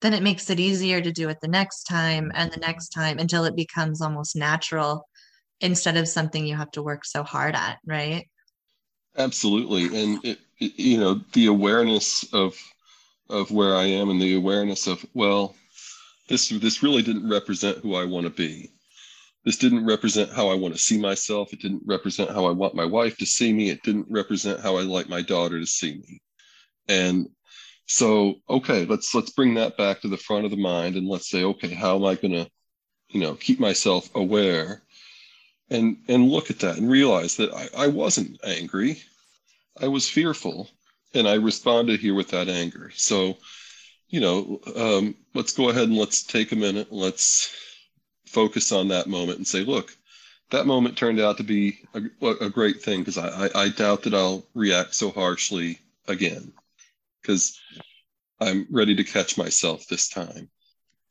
then 0.00 0.14
it 0.14 0.22
makes 0.22 0.48
it 0.50 0.60
easier 0.60 1.00
to 1.00 1.12
do 1.12 1.28
it 1.28 1.38
the 1.40 1.48
next 1.48 1.84
time 1.84 2.32
and 2.34 2.50
the 2.50 2.60
next 2.60 2.88
time 2.88 3.18
until 3.18 3.44
it 3.44 3.56
becomes 3.56 4.00
almost 4.00 4.36
natural 4.36 5.06
instead 5.60 5.96
of 5.96 6.08
something 6.08 6.46
you 6.46 6.56
have 6.56 6.70
to 6.70 6.82
work 6.82 7.04
so 7.04 7.22
hard 7.22 7.54
at, 7.54 7.78
right? 7.84 8.28
Absolutely. 9.16 9.84
And 10.02 10.24
it, 10.24 10.38
it, 10.58 10.78
you 10.78 10.98
know, 10.98 11.20
the 11.32 11.46
awareness 11.46 12.24
of 12.32 12.56
of 13.28 13.50
where 13.52 13.76
I 13.76 13.84
am 13.84 14.10
and 14.10 14.20
the 14.20 14.34
awareness 14.34 14.88
of, 14.88 15.04
well, 15.14 15.54
this 16.28 16.48
this 16.48 16.82
really 16.82 17.02
didn't 17.02 17.28
represent 17.28 17.78
who 17.78 17.94
I 17.94 18.04
want 18.04 18.24
to 18.24 18.30
be. 18.30 18.70
This 19.44 19.56
didn't 19.56 19.86
represent 19.86 20.32
how 20.32 20.48
I 20.48 20.54
want 20.54 20.74
to 20.74 20.80
see 20.80 20.98
myself. 20.98 21.52
It 21.52 21.60
didn't 21.62 21.82
represent 21.86 22.30
how 22.30 22.44
I 22.44 22.50
want 22.50 22.74
my 22.74 22.84
wife 22.84 23.16
to 23.18 23.26
see 23.26 23.52
me. 23.52 23.70
It 23.70 23.82
didn't 23.82 24.06
represent 24.10 24.60
how 24.60 24.76
I 24.76 24.82
like 24.82 25.08
my 25.08 25.22
daughter 25.22 25.58
to 25.58 25.66
see 25.66 25.94
me. 25.94 26.20
And 26.88 27.28
so, 27.86 28.34
okay, 28.48 28.84
let's 28.84 29.14
let's 29.14 29.30
bring 29.30 29.54
that 29.54 29.76
back 29.76 30.02
to 30.02 30.08
the 30.08 30.16
front 30.16 30.44
of 30.44 30.50
the 30.50 30.56
mind 30.56 30.96
and 30.96 31.08
let's 31.08 31.30
say, 31.30 31.44
okay, 31.44 31.72
how 31.72 31.96
am 31.96 32.04
I 32.04 32.14
going 32.16 32.32
to, 32.32 32.50
you 33.08 33.20
know, 33.20 33.34
keep 33.34 33.58
myself 33.58 34.10
aware 34.14 34.82
and 35.70 35.96
and 36.08 36.28
look 36.28 36.50
at 36.50 36.60
that 36.60 36.76
and 36.76 36.90
realize 36.90 37.36
that 37.36 37.52
I, 37.52 37.84
I 37.84 37.86
wasn't 37.86 38.38
angry. 38.44 39.02
I 39.80 39.88
was 39.88 40.08
fearful 40.08 40.68
and 41.14 41.26
I 41.26 41.34
responded 41.34 42.00
here 42.00 42.14
with 42.14 42.28
that 42.28 42.48
anger. 42.48 42.92
So, 42.94 43.38
you 44.08 44.20
know, 44.20 44.60
um, 44.76 45.14
let's 45.34 45.52
go 45.52 45.70
ahead 45.70 45.88
and 45.88 45.96
let's 45.96 46.22
take 46.22 46.52
a 46.52 46.56
minute. 46.56 46.92
Let's 46.92 47.54
focus 48.30 48.72
on 48.72 48.88
that 48.88 49.08
moment 49.08 49.38
and 49.38 49.46
say, 49.46 49.60
look, 49.60 49.96
that 50.50 50.66
moment 50.66 50.96
turned 50.96 51.20
out 51.20 51.36
to 51.36 51.44
be 51.44 51.78
a, 51.94 52.26
a 52.26 52.50
great 52.50 52.82
thing 52.82 53.00
because 53.00 53.18
I, 53.18 53.46
I, 53.46 53.62
I 53.64 53.68
doubt 53.68 54.02
that 54.04 54.14
I'll 54.14 54.44
react 54.54 54.94
so 54.94 55.10
harshly 55.10 55.78
again 56.08 56.52
because 57.22 57.60
I'm 58.40 58.66
ready 58.70 58.94
to 58.96 59.04
catch 59.04 59.38
myself 59.38 59.86
this 59.86 60.08
time. 60.08 60.48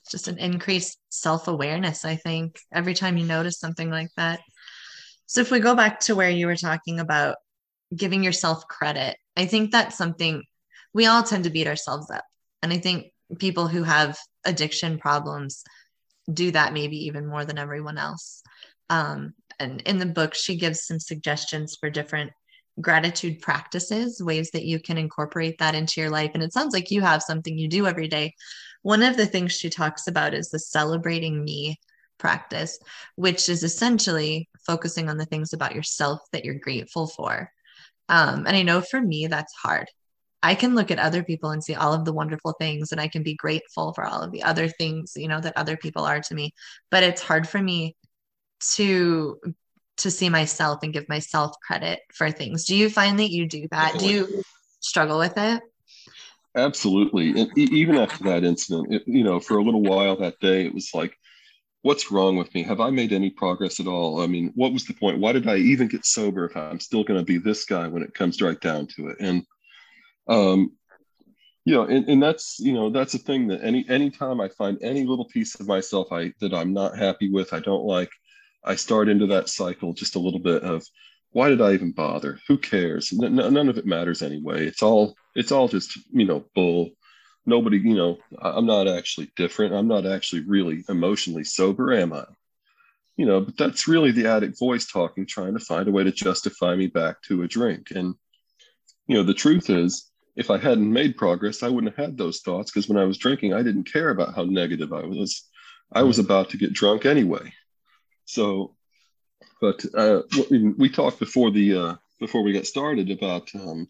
Just 0.10 0.28
an 0.28 0.40
increased 0.40 0.98
self 1.10 1.48
awareness, 1.48 2.04
I 2.04 2.16
think, 2.16 2.60
every 2.74 2.94
time 2.94 3.18
you 3.18 3.26
notice 3.26 3.60
something 3.60 3.90
like 3.90 4.10
that. 4.18 4.40
So, 5.28 5.42
if 5.42 5.52
we 5.52 5.60
go 5.60 5.76
back 5.76 6.00
to 6.02 6.16
where 6.16 6.32
you 6.32 6.48
were 6.48 6.56
talking 6.56 7.00
about 7.00 7.36
giving 7.96 8.24
yourself 8.24 8.68
credit. 8.68 9.18
I 9.36 9.46
think 9.46 9.72
that's 9.72 9.98
something 9.98 10.44
we 10.94 11.06
all 11.06 11.24
tend 11.24 11.44
to 11.46 11.50
beat 11.50 11.68
ourselves 11.68 12.10
up. 12.12 12.26
And 12.62 12.74
I 12.74 12.78
think 12.78 13.08
people 13.38 13.68
who 13.68 13.84
have 13.84 14.18
addiction 14.46 14.98
problems 14.98 15.64
do 16.34 16.52
that 16.52 16.74
maybe 16.74 16.98
even 17.06 17.28
more 17.28 17.46
than 17.46 17.58
everyone 17.58 17.98
else. 17.98 18.42
Um, 18.90 19.34
and 19.60 19.82
in 19.82 19.98
the 19.98 20.06
book, 20.06 20.34
she 20.34 20.58
gives 20.58 20.86
some 20.86 21.00
suggestions 21.00 21.78
for 21.80 21.90
different 21.90 22.32
gratitude 22.82 23.42
practices, 23.42 24.22
ways 24.24 24.52
that 24.52 24.66
you 24.66 24.80
can 24.80 24.98
incorporate 24.98 25.58
that 25.60 25.76
into 25.76 26.00
your 26.00 26.10
life. 26.10 26.32
And 26.34 26.44
it 26.44 26.54
sounds 26.54 26.74
like 26.74 26.92
you 26.92 27.02
have 27.02 27.22
something 27.22 27.58
you 27.58 27.68
do 27.68 27.88
every 27.88 28.08
day. 28.08 28.34
One 28.82 29.04
of 29.04 29.18
the 29.18 29.26
things 29.26 29.52
she 29.52 29.70
talks 29.70 30.08
about 30.08 30.34
is 30.34 30.50
the 30.50 30.60
celebrating 30.60 31.44
me 31.44 31.78
practice, 32.18 32.80
which 33.16 33.50
is 33.50 33.64
essentially 33.64 34.48
focusing 34.66 35.10
on 35.10 35.18
the 35.18 35.26
things 35.26 35.54
about 35.54 35.76
yourself 35.76 36.20
that 36.32 36.46
you're 36.46 36.60
grateful 36.60 37.08
for. 37.08 37.52
Um, 38.08 38.46
and 38.48 38.56
I 38.56 38.64
know 38.64 38.82
for 38.82 39.02
me, 39.02 39.28
that's 39.28 39.54
hard. 39.54 39.88
I 40.42 40.56
can 40.56 40.76
look 40.76 40.90
at 40.90 41.00
other 41.00 41.24
people 41.24 41.52
and 41.52 41.64
see 41.64 41.76
all 41.76 41.94
of 41.94 42.06
the 42.06 42.14
wonderful 42.14 42.54
things, 42.54 42.92
and 42.92 43.02
I 43.02 43.08
can 43.08 43.24
be 43.24 43.36
grateful 43.36 43.94
for 43.94 44.06
all 44.06 44.22
of 44.22 44.32
the 44.32 44.44
other 44.44 44.68
things, 44.68 45.14
you 45.16 45.28
know, 45.28 45.42
that 45.42 45.58
other 45.58 45.76
people 45.76 46.06
are 46.06 46.22
to 46.22 46.36
me. 46.36 46.54
But 46.92 47.04
it's 47.04 47.22
hard 47.22 47.48
for 47.48 47.62
me 47.62 47.96
to 48.76 49.40
to 49.98 50.10
see 50.10 50.30
myself 50.30 50.80
and 50.82 50.94
give 50.94 51.10
myself 51.10 51.56
credit 51.66 52.00
for 52.14 52.32
things. 52.32 52.66
Do 52.66 52.76
you 52.76 52.90
find 52.90 53.20
that 53.20 53.32
you 53.32 53.48
do 53.48 53.68
that? 53.72 54.00
Do 54.00 54.10
you 54.10 54.44
struggle 54.80 55.20
with 55.20 55.38
it? 55.38 55.62
Absolutely. 56.56 57.40
And 57.40 57.58
even 57.58 57.98
after 57.98 58.24
that 58.24 58.46
incident, 58.46 58.94
it, 58.94 59.04
you 59.06 59.24
know, 59.24 59.40
for 59.40 59.58
a 59.58 59.64
little 59.64 59.82
while 59.82 60.16
that 60.18 60.40
day, 60.40 60.66
it 60.66 60.74
was 60.74 60.92
like, 60.94 61.18
what's 61.82 62.12
wrong 62.12 62.38
with 62.38 62.54
me? 62.56 62.64
Have 62.64 62.80
I 62.80 62.90
made 62.90 63.14
any 63.14 63.30
progress 63.30 63.80
at 63.80 63.88
all? 63.88 64.22
I 64.22 64.28
mean, 64.28 64.52
what 64.56 64.74
was 64.74 64.86
the 64.86 64.94
point? 64.94 65.20
Why 65.20 65.34
did 65.34 65.48
I 65.48 65.58
even 65.58 65.88
get 65.88 66.06
sober 66.06 66.46
if 66.46 66.56
I'm 66.56 66.80
still 66.80 67.04
going 67.04 67.20
to 67.20 67.26
be 67.26 67.38
this 67.38 67.66
guy 67.66 67.88
when 67.88 68.02
it 68.02 68.14
comes 68.14 68.42
right 68.42 68.60
down 68.60 68.88
to 68.96 69.10
it? 69.10 69.18
And, 69.20 69.46
um, 70.30 70.72
you 71.66 71.74
know, 71.74 71.84
and, 71.84 72.08
and 72.08 72.24
that's, 72.24 72.60
you 72.60 72.74
know, 72.74 72.90
that's 72.90 73.14
a 73.14 73.20
thing 73.20 73.48
that 73.48 73.64
any, 73.64 73.86
anytime 73.90 74.40
I 74.40 74.48
find 74.50 74.78
any 74.82 75.06
little 75.06 75.26
piece 75.26 75.60
of 75.60 75.68
myself 75.68 76.12
I, 76.12 76.32
that 76.40 76.54
I'm 76.54 76.74
not 76.74 76.98
happy 76.98 77.30
with, 77.30 77.54
I 77.54 77.60
don't 77.60 77.84
like, 77.84 78.10
I 78.64 78.76
start 78.76 79.10
into 79.10 79.28
that 79.28 79.50
cycle 79.50 79.94
just 79.94 80.16
a 80.16 80.20
little 80.20 80.40
bit 80.40 80.64
of, 80.64 80.86
why 81.32 81.50
did 81.50 81.62
I 81.62 81.74
even 81.74 81.92
bother? 81.92 82.40
Who 82.48 82.58
cares? 82.58 83.12
N- 83.12 83.36
none 83.36 83.70
of 83.70 83.78
it 83.78 83.86
matters 83.86 84.22
anyway. 84.22 84.66
It's 84.66 84.82
all, 84.82 85.16
it's 85.36 85.52
all 85.52 85.68
just, 85.68 86.00
you 86.12 86.26
know, 86.26 86.46
bull 86.56 86.92
nobody, 87.46 87.78
you 87.78 87.96
know, 87.96 88.18
I'm 88.42 88.66
not 88.66 88.88
actually 88.88 89.32
different. 89.36 89.74
I'm 89.74 89.88
not 89.88 90.06
actually 90.06 90.44
really 90.46 90.84
emotionally 90.88 91.44
sober, 91.44 91.94
am 91.94 92.14
I? 92.14 92.26
You 93.18 93.26
know, 93.26 93.42
but 93.42 93.58
that's 93.58 93.88
really 93.88 94.12
the 94.12 94.28
addict 94.28 94.58
voice 94.58 94.86
talking, 94.86 95.26
trying 95.26 95.58
to 95.58 95.64
find 95.64 95.88
a 95.88 95.92
way 95.92 96.04
to 96.04 96.12
justify 96.12 96.76
me 96.76 96.88
back 96.88 97.22
to 97.24 97.44
a 97.44 97.48
drink. 97.48 97.92
And, 97.92 98.16
you 99.08 99.18
know, 99.18 99.24
the 99.24 99.34
truth 99.34 99.70
is, 99.70 100.09
if 100.40 100.50
I 100.50 100.58
hadn't 100.58 100.94
made 100.94 101.18
progress, 101.18 101.64
I 101.64 101.68
wouldn't 101.68 101.94
have 101.94 102.06
had 102.06 102.18
those 102.18 102.40
thoughts 102.40 102.72
because 102.72 102.88
when 102.88 102.98
I 102.98 103.04
was 103.04 103.18
drinking, 103.18 103.54
I 103.54 103.62
didn't 103.62 103.92
care 103.92 104.10
about 104.10 104.36
how 104.36 104.46
negative 104.46 104.94
I 104.94 105.04
was. 105.04 105.44
I 105.92 106.04
was 106.04 106.18
about 106.18 106.52
to 106.52 106.58
get 106.58 106.72
drunk 106.72 107.06
anyway. 107.06 107.52
So, 108.24 108.78
but 109.60 109.84
uh, 109.94 110.22
we 110.50 110.88
talked 110.90 111.20
before 111.20 111.52
the 111.52 111.76
uh, 111.76 111.96
before 112.22 112.42
we 112.42 112.54
got 112.54 112.66
started 112.66 113.12
about 113.12 113.54
um, 113.54 113.90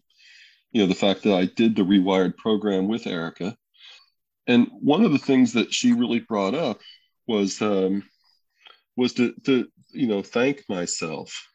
you 0.72 0.82
know 0.82 0.88
the 0.88 0.94
fact 0.96 1.22
that 1.22 1.34
I 1.34 1.44
did 1.44 1.76
the 1.76 1.82
rewired 1.82 2.36
program 2.36 2.88
with 2.88 3.06
Erica, 3.06 3.56
and 4.48 4.66
one 4.72 5.04
of 5.04 5.12
the 5.12 5.18
things 5.18 5.52
that 5.52 5.72
she 5.72 5.92
really 5.92 6.18
brought 6.18 6.56
up 6.56 6.80
was 7.28 7.62
um, 7.62 8.02
was 8.96 9.12
to 9.14 9.34
to 9.44 9.68
you 9.92 10.08
know 10.08 10.22
thank 10.22 10.64
myself, 10.68 11.46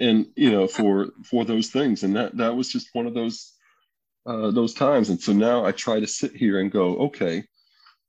and 0.00 0.24
you 0.36 0.50
know 0.50 0.66
for 0.66 1.08
for 1.26 1.44
those 1.44 1.68
things, 1.68 2.02
and 2.02 2.16
that 2.16 2.34
that 2.38 2.56
was 2.56 2.72
just 2.72 2.88
one 2.94 3.06
of 3.06 3.12
those 3.12 3.52
uh, 4.26 4.50
those 4.50 4.74
times, 4.74 5.08
and 5.08 5.20
so 5.20 5.32
now 5.32 5.64
I 5.64 5.72
try 5.72 6.00
to 6.00 6.06
sit 6.06 6.34
here 6.34 6.60
and 6.60 6.70
go, 6.70 6.96
okay, 6.96 7.44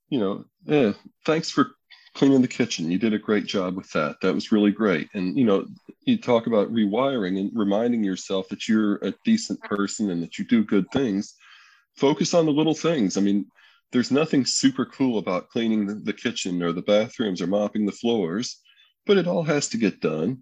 you 0.09 0.19
know, 0.19 0.45
eh, 0.67 0.93
thanks 1.25 1.49
for 1.49 1.71
cleaning 2.13 2.41
the 2.41 2.47
kitchen. 2.47 2.91
You 2.91 2.99
did 2.99 3.13
a 3.13 3.19
great 3.19 3.45
job 3.45 3.75
with 3.75 3.91
that. 3.91 4.17
That 4.21 4.35
was 4.35 4.51
really 4.51 4.71
great. 4.71 5.09
And 5.13 5.37
you 5.37 5.45
know, 5.45 5.65
you 6.05 6.17
talk 6.17 6.47
about 6.47 6.71
rewiring 6.71 7.39
and 7.39 7.51
reminding 7.53 8.03
yourself 8.03 8.47
that 8.49 8.67
you're 8.67 8.97
a 8.97 9.13
decent 9.25 9.59
person 9.61 10.11
and 10.11 10.21
that 10.21 10.37
you 10.37 10.45
do 10.45 10.63
good 10.63 10.89
things. 10.91 11.35
Focus 11.97 12.33
on 12.33 12.45
the 12.45 12.51
little 12.51 12.75
things. 12.75 13.17
I 13.17 13.21
mean, 13.21 13.45
there's 13.91 14.11
nothing 14.11 14.45
super 14.45 14.85
cool 14.85 15.17
about 15.17 15.49
cleaning 15.49 15.85
the, 15.85 15.95
the 15.95 16.13
kitchen 16.13 16.61
or 16.61 16.71
the 16.71 16.81
bathrooms 16.81 17.41
or 17.41 17.47
mopping 17.47 17.85
the 17.85 17.91
floors, 17.91 18.59
but 19.05 19.17
it 19.17 19.27
all 19.27 19.43
has 19.43 19.69
to 19.69 19.77
get 19.77 20.01
done. 20.01 20.39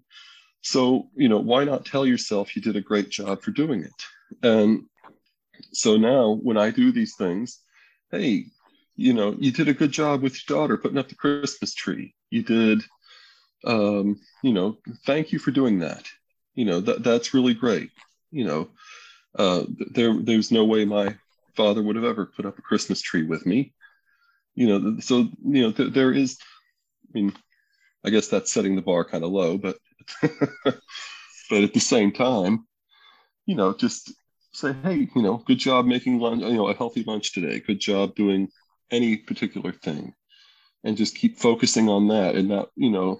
So, 0.61 1.09
you 1.15 1.27
know, 1.27 1.39
why 1.39 1.63
not 1.63 1.85
tell 1.85 2.05
yourself 2.05 2.55
you 2.55 2.61
did 2.61 2.75
a 2.75 2.81
great 2.81 3.09
job 3.09 3.41
for 3.41 3.51
doing 3.51 3.83
it? 3.83 3.91
And 4.43 4.85
so 5.71 5.97
now 5.97 6.39
when 6.41 6.57
I 6.57 6.71
do 6.71 6.91
these 6.91 7.15
things, 7.15 7.59
hey, 8.11 8.45
you 8.95 9.13
know, 9.13 9.35
you 9.39 9.51
did 9.51 9.67
a 9.67 9.73
good 9.73 9.91
job 9.91 10.21
with 10.21 10.33
your 10.33 10.57
daughter 10.57 10.77
putting 10.77 10.97
up 10.97 11.09
the 11.09 11.15
Christmas 11.15 11.73
tree. 11.73 12.13
You 12.29 12.43
did, 12.43 12.83
um, 13.65 14.19
you 14.43 14.53
know, 14.53 14.77
thank 15.05 15.31
you 15.31 15.39
for 15.39 15.51
doing 15.51 15.79
that. 15.79 16.07
You 16.55 16.65
know, 16.65 16.81
that 16.81 17.03
that's 17.03 17.33
really 17.33 17.53
great. 17.53 17.89
You 18.31 18.45
know, 18.45 18.69
uh, 19.37 19.63
there 19.93 20.13
there's 20.21 20.51
no 20.51 20.65
way 20.65 20.85
my 20.85 21.15
father 21.55 21.81
would 21.81 21.95
have 21.95 22.05
ever 22.05 22.25
put 22.25 22.45
up 22.45 22.57
a 22.57 22.61
Christmas 22.61 23.01
tree 23.01 23.23
with 23.23 23.45
me. 23.45 23.73
You 24.55 24.67
know, 24.67 24.99
so 24.99 25.29
you 25.43 25.63
know, 25.63 25.71
th- 25.71 25.93
there 25.93 26.11
is. 26.11 26.37
I 27.09 27.19
mean, 27.19 27.33
I 28.05 28.09
guess 28.09 28.27
that's 28.27 28.51
setting 28.51 28.75
the 28.75 28.81
bar 28.81 29.03
kind 29.03 29.23
of 29.23 29.31
low, 29.31 29.57
but 29.57 29.77
but 30.63 31.63
at 31.63 31.73
the 31.73 31.79
same 31.79 32.11
time, 32.11 32.65
you 33.45 33.55
know, 33.55 33.73
just 33.73 34.13
say, 34.53 34.73
hey, 34.83 35.09
you 35.15 35.21
know, 35.21 35.37
good 35.45 35.59
job 35.59 35.85
making 35.85 36.19
lunch, 36.19 36.41
you 36.43 36.53
know, 36.53 36.67
a 36.67 36.73
healthy 36.75 37.03
lunch 37.03 37.33
today. 37.33 37.59
Good 37.59 37.79
job 37.79 38.15
doing 38.15 38.49
any 38.91 39.17
particular 39.17 39.71
thing. 39.73 40.13
and 40.83 40.97
just 40.97 41.15
keep 41.15 41.39
focusing 41.39 41.89
on 41.89 42.07
that 42.09 42.35
and 42.35 42.49
not 42.49 42.69
you 42.75 42.89
know 42.91 43.19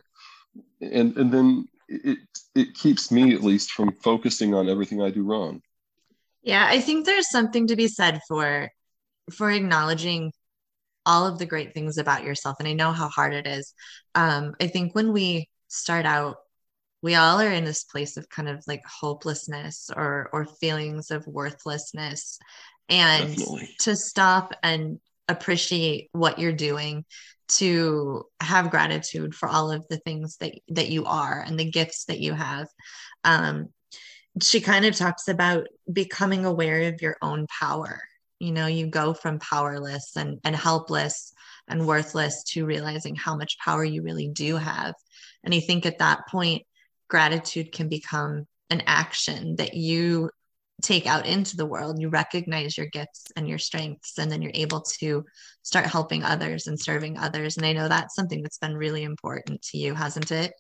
and 0.82 1.16
and 1.18 1.32
then 1.34 1.66
it 1.88 2.20
it 2.56 2.74
keeps 2.76 3.12
me 3.12 3.34
at 3.34 3.44
least 3.44 3.72
from 3.72 3.94
focusing 4.04 4.54
on 4.54 4.70
everything 4.70 5.02
i 5.02 5.10
do 5.12 5.24
wrong 5.24 5.62
yeah 6.44 6.66
i 6.70 6.80
think 6.80 7.06
there's 7.06 7.30
something 7.30 7.68
to 7.68 7.76
be 7.76 7.88
said 7.88 8.20
for 8.28 8.70
for 9.34 9.52
acknowledging 9.52 10.32
all 11.06 11.28
of 11.28 11.40
the 11.40 11.46
great 11.46 11.74
things 11.74 11.98
about 11.98 12.24
yourself 12.24 12.58
and 12.60 12.68
i 12.68 12.74
know 12.74 12.92
how 12.92 13.10
hard 13.10 13.34
it 13.34 13.48
is 13.48 13.74
um, 14.16 14.56
i 14.62 14.68
think 14.68 14.96
when 14.96 15.14
we 15.14 15.48
start 15.70 16.06
out 16.06 16.38
we 17.02 17.16
all 17.16 17.40
are 17.42 17.52
in 17.52 17.66
this 17.66 17.84
place 17.84 18.18
of 18.18 18.30
kind 18.30 18.48
of 18.48 18.64
like 18.68 18.84
hopelessness 18.86 19.90
or 19.96 20.30
or 20.34 20.46
feelings 20.46 21.12
of 21.12 21.26
worthlessness. 21.28 22.40
And 22.90 23.30
Definitely. 23.30 23.70
to 23.80 23.96
stop 23.96 24.54
and 24.64 25.00
appreciate 25.28 26.10
what 26.12 26.40
you're 26.40 26.52
doing 26.52 27.06
to 27.48 28.26
have 28.42 28.72
gratitude 28.72 29.34
for 29.34 29.48
all 29.48 29.72
of 29.72 29.86
the 29.90 29.98
things 29.98 30.38
that 30.38 30.54
that 30.70 30.90
you 30.90 31.06
are 31.06 31.44
and 31.46 31.60
the 31.60 31.70
gifts 31.70 32.06
that 32.06 32.20
you 32.20 32.34
have 32.34 32.68
um, 33.24 33.70
she 34.42 34.62
kind 34.62 34.86
of 34.86 34.96
talks 34.96 35.28
about 35.28 35.68
becoming 35.92 36.46
aware 36.46 36.84
of 36.84 37.02
your 37.02 37.18
own 37.22 37.48
power. 37.48 38.02
You 38.40 38.52
know 38.52 38.68
you 38.68 38.88
go 38.88 39.14
from 39.14 39.40
powerless 39.40 40.16
and 40.16 40.40
and 40.44 40.56
helpless 40.56 41.34
and 41.68 41.86
worthless 41.86 42.44
to 42.50 42.66
realizing 42.66 43.16
how 43.16 43.36
much 43.36 43.58
power 43.60 43.84
you 43.84 44.02
really 44.02 44.30
do 44.30 44.56
have. 44.56 44.96
And 45.44 45.54
i 45.54 45.60
think 45.60 45.86
at 45.86 46.00
that 46.00 46.28
point 46.28 46.64
gratitude 47.12 47.74
can 47.74 47.90
become 47.90 48.48
an 48.70 48.82
action 48.88 49.58
that 49.58 49.74
you 49.74 50.30
take 50.82 51.06
out 51.06 51.28
into 51.28 51.58
the 51.58 51.66
world. 51.66 52.00
You 52.00 52.10
recognize 52.10 52.78
your 52.78 52.88
gifts 52.88 53.26
and 53.36 53.48
your 53.48 53.60
strengths 53.60 54.18
and 54.18 54.32
then 54.32 54.42
you're 54.42 54.52
able 54.56 54.82
to 55.00 55.26
start 55.62 55.86
helping 55.86 56.24
others 56.24 56.68
and 56.68 56.80
serving 56.80 57.20
others. 57.20 57.58
And 57.58 57.66
i 57.66 57.74
know 57.74 57.88
that's 57.88 58.16
something 58.16 58.42
that's 58.42 58.58
been 58.58 58.76
really 58.76 59.04
important 59.04 59.62
to 59.64 59.78
you 59.78 59.94
hasn't 59.94 60.32
it? 60.32 60.54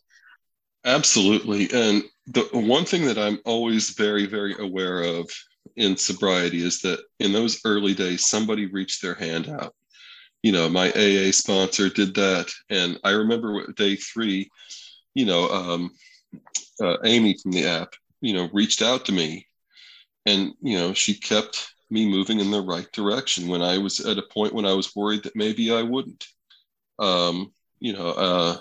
Absolutely. 0.85 1.71
And 1.73 2.03
the 2.27 2.47
one 2.53 2.85
thing 2.85 3.05
that 3.05 3.17
i'm 3.17 3.39
always 3.45 3.91
very 3.91 4.25
very 4.25 4.55
aware 4.59 5.01
of 5.01 5.31
in 5.75 5.95
sobriety 5.95 6.63
is 6.63 6.81
that 6.81 6.99
in 7.19 7.31
those 7.31 7.61
early 7.65 7.93
days 7.93 8.27
somebody 8.27 8.65
reached 8.67 9.01
their 9.01 9.15
hand 9.15 9.47
out. 9.49 9.73
You 10.43 10.51
know 10.51 10.69
my 10.69 10.91
aa 10.91 11.31
sponsor 11.31 11.89
did 11.89 12.13
that. 12.15 12.51
And 12.69 12.99
i 13.03 13.11
remember 13.11 13.71
day 13.73 13.95
three 13.95 14.49
you 15.13 15.25
know 15.25 15.49
um, 15.49 15.91
uh, 16.81 16.97
amy 17.05 17.37
from 17.41 17.51
the 17.51 17.65
app 17.65 17.93
you 18.21 18.33
know 18.33 18.49
reached 18.53 18.81
out 18.81 19.05
to 19.05 19.11
me 19.11 19.47
and 20.25 20.53
you 20.61 20.77
know 20.77 20.93
she 20.93 21.13
kept 21.13 21.73
me 21.89 22.09
moving 22.09 22.39
in 22.39 22.51
the 22.51 22.61
right 22.61 22.91
direction 22.91 23.47
when 23.47 23.61
i 23.61 23.77
was 23.77 23.99
at 23.99 24.17
a 24.17 24.23
point 24.23 24.53
when 24.53 24.65
i 24.65 24.73
was 24.73 24.95
worried 24.95 25.23
that 25.23 25.35
maybe 25.35 25.73
i 25.73 25.81
wouldn't. 25.81 26.25
Um, 26.99 27.51
you 27.79 27.93
know 27.93 28.09
uh, 28.11 28.57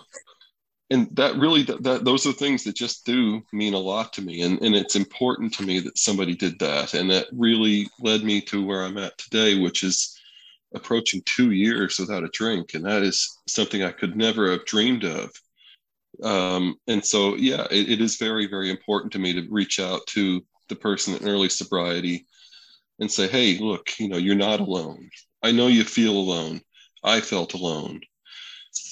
and 0.91 1.09
that 1.17 1.37
really 1.37 1.63
that, 1.63 1.83
that, 1.85 2.05
those 2.05 2.27
are 2.27 2.33
things 2.33 2.65
that 2.65 2.75
just 2.75 3.07
do 3.07 3.43
mean 3.53 3.75
a 3.75 3.79
lot 3.79 4.13
to 4.15 4.23
me. 4.23 4.43
And, 4.43 4.61
and 4.61 4.75
it's 4.75 4.97
important 4.97 5.55
to 5.55 5.63
me 5.63 5.79
that 5.81 5.97
somebody 5.97 6.35
did 6.35 6.59
that. 6.59 6.95
And 6.95 7.11
that 7.11 7.29
really 7.33 7.89
led 8.01 8.25
me 8.25 8.41
to 8.43 8.65
where 8.65 8.83
i'm 8.83 8.99
at 8.99 9.17
today 9.17 9.59
which 9.59 9.83
is 9.85 10.19
approaching 10.75 11.23
two 11.25 11.53
years 11.53 11.99
without 11.99 12.25
a 12.25 12.29
drink. 12.33 12.75
And 12.75 12.85
that 12.85 13.03
is 13.03 13.39
something 13.47 13.83
i 13.83 13.93
could 13.93 14.17
never 14.17 14.51
have 14.51 14.67
dreamed 14.67 15.05
of 15.05 15.31
um, 16.23 16.75
and 16.87 17.05
so 17.05 17.35
yeah 17.37 17.67
it, 17.71 17.91
it 17.91 18.01
is 18.01 18.17
very 18.17 18.47
very 18.47 18.71
important 18.71 19.13
to 19.13 19.19
me 19.19 19.33
to 19.33 19.47
reach 19.51 19.81
out 19.81 20.07
to 20.07 20.45
the 20.69 20.77
person 20.77 21.17
in 21.17 21.29
early 21.29 21.49
sobriety 21.49 22.27
and 23.01 23.11
say, 23.11 23.27
hey, 23.27 23.59
look, 23.59 23.99
you 23.99 24.09
know, 24.09 24.19
you're 24.19 24.35
not 24.35 24.61
alone. 24.61 25.11
I 25.43 25.53
know 25.53 25.67
you 25.67 25.85
feel 25.85 26.13
alone. 26.13 26.61
I 27.03 27.21
felt 27.21 27.55
alone. 27.55 28.01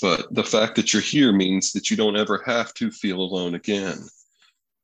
But 0.01 0.35
the 0.35 0.45
fact 0.45 0.77
that 0.77 0.93
you're 0.93 1.03
here 1.03 1.33
means 1.33 1.73
that 1.73 1.91
you 1.91 1.97
don't 1.97 2.17
ever 2.17 2.43
have 2.47 2.75
to 2.75 2.91
feel 2.91 3.21
alone 3.21 3.55
again. 3.55 3.99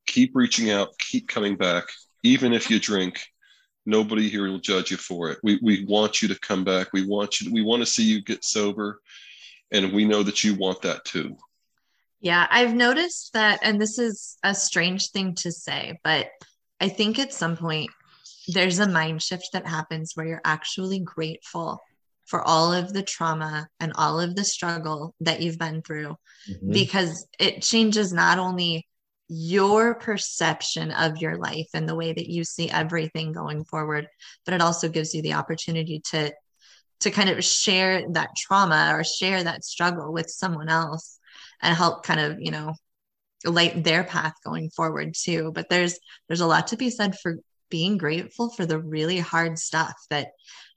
Keep 0.07 0.33
reaching 0.35 0.71
out, 0.71 0.97
keep 0.99 1.27
coming 1.27 1.57
back. 1.57 1.85
Even 2.23 2.53
if 2.53 2.71
you 2.71 2.79
drink, 2.79 3.25
nobody 3.87 4.29
here 4.29 4.49
will 4.49 4.59
judge 4.59 4.91
you 4.91 4.99
for 4.99 5.31
it. 5.31 5.39
We, 5.43 5.59
we 5.63 5.85
want 5.87 6.21
you 6.21 6.29
to 6.29 6.39
come 6.39 6.63
back. 6.63 6.89
We 6.93 7.07
want 7.07 7.41
you, 7.41 7.53
we 7.53 7.63
want 7.63 7.81
to 7.83 7.87
see 7.87 8.05
you 8.05 8.23
get 8.23 8.45
sober. 8.45 9.01
And 9.73 9.93
we 9.93 10.05
know 10.05 10.23
that 10.23 10.45
you 10.45 10.55
want 10.55 10.83
that 10.83 11.05
too. 11.05 11.37
Yeah, 12.25 12.47
I've 12.51 12.75
noticed 12.75 13.35
that, 13.35 13.61
and 13.63 13.79
this 13.79 13.99
is 13.99 14.39
a 14.43 14.55
strange 14.55 15.11
thing 15.11 15.35
to 15.37 15.53
say, 15.53 16.01
but 16.03 16.31
I 16.81 16.89
think 16.89 17.19
at 17.19 17.35
some 17.35 17.55
point 17.55 17.91
there's 18.49 18.79
a 18.79 18.89
mind 18.89 19.23
shift 19.23 19.51
that 19.53 19.67
happens 19.67 20.13
where 20.15 20.25
you're 20.25 20.41
actually 20.43 21.01
grateful 21.01 21.83
for 22.25 22.41
all 22.41 22.73
of 22.73 22.95
the 22.95 23.03
trauma 23.03 23.69
and 23.79 23.93
all 23.97 24.21
of 24.21 24.37
the 24.37 24.45
struggle 24.45 25.15
that 25.21 25.43
you've 25.43 25.59
been 25.59 25.83
through 25.83 26.17
mm-hmm. 26.51 26.73
because 26.73 27.27
it 27.39 27.61
changes 27.61 28.11
not 28.11 28.39
only 28.39 28.89
your 29.29 29.95
perception 29.95 30.93
of 30.93 31.19
your 31.19 31.37
life 31.37 31.69
and 31.75 31.87
the 31.87 31.95
way 31.95 32.15
that 32.15 32.31
you 32.31 32.43
see 32.43 32.71
everything 32.71 33.33
going 33.33 33.65
forward 33.65 34.07
but 34.45 34.55
it 34.55 34.61
also 34.61 34.89
gives 34.89 35.15
you 35.15 35.23
the 35.23 35.33
opportunity 35.33 36.01
to 36.01 36.31
to 37.01 37.11
kind 37.11 37.31
of 37.31 37.43
share 37.43 38.05
that 38.13 38.31
trauma 38.37 38.91
or 38.93 39.03
share 39.03 39.43
that 39.43 39.65
struggle 39.65 40.13
with 40.13 40.29
someone 40.29 40.69
else 40.69 41.14
and 41.65 41.77
help 41.77 42.05
kind 42.05 42.21
of 42.21 42.41
you 42.41 42.51
know 42.51 42.75
light 43.45 43.83
their 43.85 44.05
path 44.05 44.35
going 44.45 44.71
forward 44.71 45.15
too. 45.15 45.51
But 45.53 45.69
there's 45.69 45.99
there's 46.29 46.41
a 46.41 46.47
lot 46.47 46.69
to 46.69 46.77
be 46.77 46.91
said 46.91 47.19
for 47.19 47.37
being 47.71 47.99
grateful 47.99 48.51
for 48.51 48.67
the 48.67 48.79
really 48.79 49.19
hard 49.19 49.59
stuff 49.59 49.95
that 50.11 50.29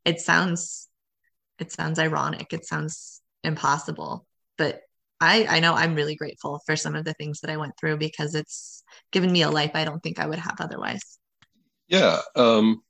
it 0.06 0.20
sounds 0.20 0.88
it 1.60 1.72
sounds 1.72 2.00
ironic. 2.00 2.54
It 2.54 2.66
sounds 2.66 3.22
impossible. 3.44 4.26
But 4.58 4.82
i 5.20 5.48
i 5.50 5.60
know 5.60 5.74
i'm 5.74 5.96
really 5.96 6.16
grateful 6.16 6.62
for 6.66 6.76
some 6.76 6.96
of 6.96 7.04
the 7.04 7.14
things 7.14 7.42
that 7.42 7.50
i 7.50 7.58
went 7.58 7.74
through 7.80 7.98
because 7.98 8.36
it's 8.36 8.84
given 9.12 9.32
me 9.32 9.42
a 9.42 9.50
life 9.50 9.72
i 9.74 9.84
don't 9.84 10.02
think 10.02 10.20
i 10.20 10.28
would 10.28 10.38
have 10.38 10.58
otherwise. 10.60 11.18
Yeah 11.88 12.20
um 12.36 12.84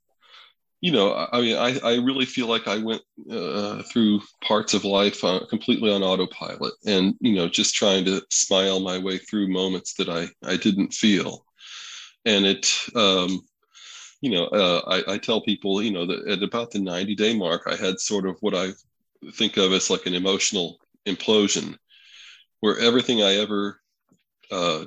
you 0.81 0.91
know, 0.91 1.27
I 1.31 1.41
mean, 1.41 1.57
I, 1.57 1.79
I 1.79 1.95
really 1.95 2.25
feel 2.25 2.47
like 2.47 2.67
I 2.67 2.77
went 2.77 3.01
uh, 3.31 3.81
through 3.83 4.21
parts 4.43 4.73
of 4.75 4.85
life 4.85 5.23
uh, 5.23 5.41
completely 5.49 5.91
on 5.91 6.03
autopilot 6.03 6.73
and, 6.85 7.15
you 7.19 7.33
know, 7.33 7.47
just 7.47 7.73
trying 7.73 8.05
to 8.05 8.21
smile 8.29 8.79
my 8.79 8.99
way 8.99 9.17
through 9.17 9.47
moments 9.47 9.95
that 9.95 10.07
I, 10.07 10.27
I 10.47 10.55
didn't 10.55 10.93
feel. 10.93 11.45
And 12.25 12.45
it, 12.45 12.71
um, 12.95 13.41
you 14.21 14.31
know, 14.31 14.45
uh, 14.47 14.81
I, 14.87 15.13
I 15.13 15.17
tell 15.17 15.41
people, 15.41 15.81
you 15.81 15.91
know, 15.91 16.05
that 16.05 16.27
at 16.27 16.43
about 16.43 16.71
the 16.71 16.79
90 16.79 17.15
day 17.15 17.35
mark, 17.35 17.63
I 17.65 17.75
had 17.75 17.99
sort 17.99 18.27
of 18.27 18.37
what 18.41 18.53
I 18.53 18.69
think 19.33 19.57
of 19.57 19.73
as 19.73 19.89
like 19.89 20.05
an 20.05 20.13
emotional 20.13 20.77
implosion 21.07 21.75
where 22.59 22.79
everything 22.79 23.23
I 23.23 23.35
ever, 23.35 23.79
uh, 24.51 24.85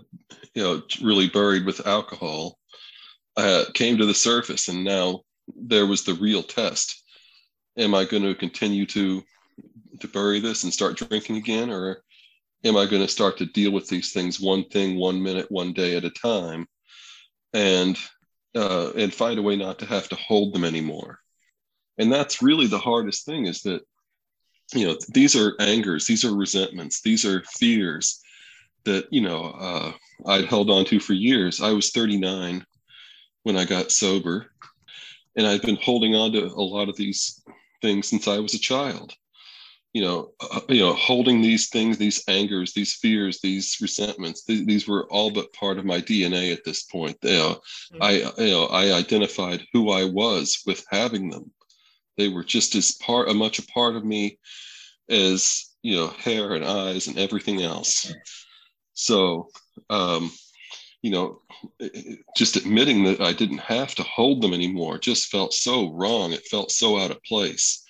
you 0.54 0.62
know, 0.62 0.82
really 1.02 1.28
buried 1.28 1.66
with 1.66 1.86
alcohol 1.86 2.58
uh, 3.36 3.64
came 3.74 3.98
to 3.98 4.06
the 4.06 4.14
surface. 4.14 4.68
And 4.68 4.84
now 4.84 5.22
there 5.56 5.86
was 5.86 6.04
the 6.04 6.14
real 6.14 6.42
test. 6.42 7.02
Am 7.76 7.94
I 7.94 8.04
going 8.04 8.22
to 8.22 8.34
continue 8.34 8.86
to 8.86 9.22
to 10.00 10.08
bury 10.08 10.40
this 10.40 10.64
and 10.64 10.72
start 10.72 10.96
drinking 10.96 11.36
again, 11.36 11.70
or 11.70 12.02
am 12.64 12.76
I 12.76 12.86
going 12.86 13.02
to 13.02 13.08
start 13.08 13.38
to 13.38 13.46
deal 13.46 13.70
with 13.70 13.88
these 13.88 14.12
things 14.12 14.40
one 14.40 14.64
thing, 14.64 14.96
one 14.96 15.22
minute, 15.22 15.50
one 15.50 15.72
day 15.72 15.96
at 15.96 16.04
a 16.04 16.10
time, 16.10 16.66
and 17.52 17.98
uh, 18.54 18.90
and 18.96 19.12
find 19.12 19.38
a 19.38 19.42
way 19.42 19.56
not 19.56 19.78
to 19.80 19.86
have 19.86 20.08
to 20.08 20.16
hold 20.16 20.54
them 20.54 20.64
anymore? 20.64 21.18
And 21.98 22.12
that's 22.12 22.42
really 22.42 22.66
the 22.66 22.78
hardest 22.78 23.26
thing 23.26 23.46
is 23.46 23.62
that 23.62 23.82
you 24.74 24.86
know 24.86 24.96
these 25.08 25.36
are 25.36 25.54
angers, 25.60 26.06
these 26.06 26.24
are 26.24 26.34
resentments, 26.34 27.02
these 27.02 27.24
are 27.24 27.44
fears 27.44 28.20
that 28.84 29.06
you 29.10 29.20
know 29.20 29.44
uh, 29.44 29.92
I'd 30.26 30.46
held 30.46 30.70
on 30.70 30.84
to 30.86 31.00
for 31.00 31.12
years. 31.12 31.60
I 31.60 31.72
was 31.72 31.90
39 31.90 32.64
when 33.42 33.56
I 33.56 33.64
got 33.64 33.90
sober, 33.90 34.50
and 35.36 35.46
I've 35.46 35.62
been 35.62 35.76
holding 35.76 36.14
on 36.14 36.32
to 36.32 36.46
a 36.46 36.62
lot 36.62 36.88
of 36.88 36.96
these 36.96 37.42
things 37.82 38.08
since 38.08 38.28
I 38.28 38.38
was 38.38 38.54
a 38.54 38.58
child. 38.58 39.12
You 39.92 40.02
know, 40.02 40.30
uh, 40.40 40.60
you 40.68 40.80
know, 40.80 40.92
holding 40.92 41.40
these 41.40 41.68
things, 41.68 41.98
these 41.98 42.22
angers, 42.28 42.72
these 42.72 42.94
fears, 42.94 43.40
these 43.40 43.76
resentments. 43.80 44.44
Th- 44.44 44.64
these 44.64 44.86
were 44.86 45.08
all 45.10 45.32
but 45.32 45.52
part 45.52 45.78
of 45.78 45.84
my 45.84 46.00
DNA 46.00 46.52
at 46.52 46.64
this 46.64 46.84
point. 46.84 47.16
You 47.22 47.30
know, 47.30 47.60
mm-hmm. 47.94 48.02
I, 48.02 48.12
you 48.42 48.50
know, 48.52 48.66
I 48.66 48.92
identified 48.92 49.66
who 49.72 49.90
I 49.90 50.04
was 50.04 50.62
with 50.64 50.84
having 50.90 51.28
them. 51.28 51.50
They 52.16 52.28
were 52.28 52.44
just 52.44 52.76
as 52.76 52.92
part, 52.92 53.28
a 53.28 53.34
much 53.34 53.58
a 53.58 53.66
part 53.66 53.96
of 53.96 54.04
me 54.04 54.38
as 55.08 55.70
you 55.82 55.96
know, 55.96 56.08
hair 56.08 56.54
and 56.54 56.64
eyes 56.64 57.06
and 57.06 57.18
everything 57.18 57.62
else. 57.62 58.12
So, 58.94 59.48
um, 59.88 60.30
you 61.02 61.10
know, 61.10 61.40
just 62.36 62.56
admitting 62.56 63.04
that 63.04 63.20
I 63.20 63.32
didn't 63.32 63.58
have 63.58 63.94
to 63.94 64.02
hold 64.02 64.42
them 64.42 64.52
anymore 64.52 64.98
just 64.98 65.28
felt 65.28 65.54
so 65.54 65.92
wrong. 65.92 66.32
It 66.32 66.46
felt 66.46 66.70
so 66.70 66.98
out 66.98 67.10
of 67.10 67.22
place. 67.22 67.82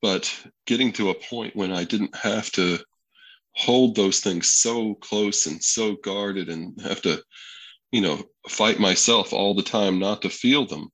But 0.00 0.34
getting 0.66 0.92
to 0.92 1.10
a 1.10 1.14
point 1.14 1.56
when 1.56 1.72
I 1.72 1.84
didn't 1.84 2.14
have 2.14 2.50
to 2.52 2.78
hold 3.56 3.96
those 3.96 4.20
things 4.20 4.50
so 4.50 4.94
close 4.94 5.46
and 5.46 5.62
so 5.62 5.96
guarded 5.96 6.48
and 6.48 6.80
have 6.82 7.02
to, 7.02 7.22
you 7.90 8.00
know, 8.00 8.22
fight 8.48 8.78
myself 8.78 9.32
all 9.32 9.54
the 9.54 9.62
time 9.62 9.98
not 9.98 10.22
to 10.22 10.30
feel 10.30 10.66
them, 10.66 10.88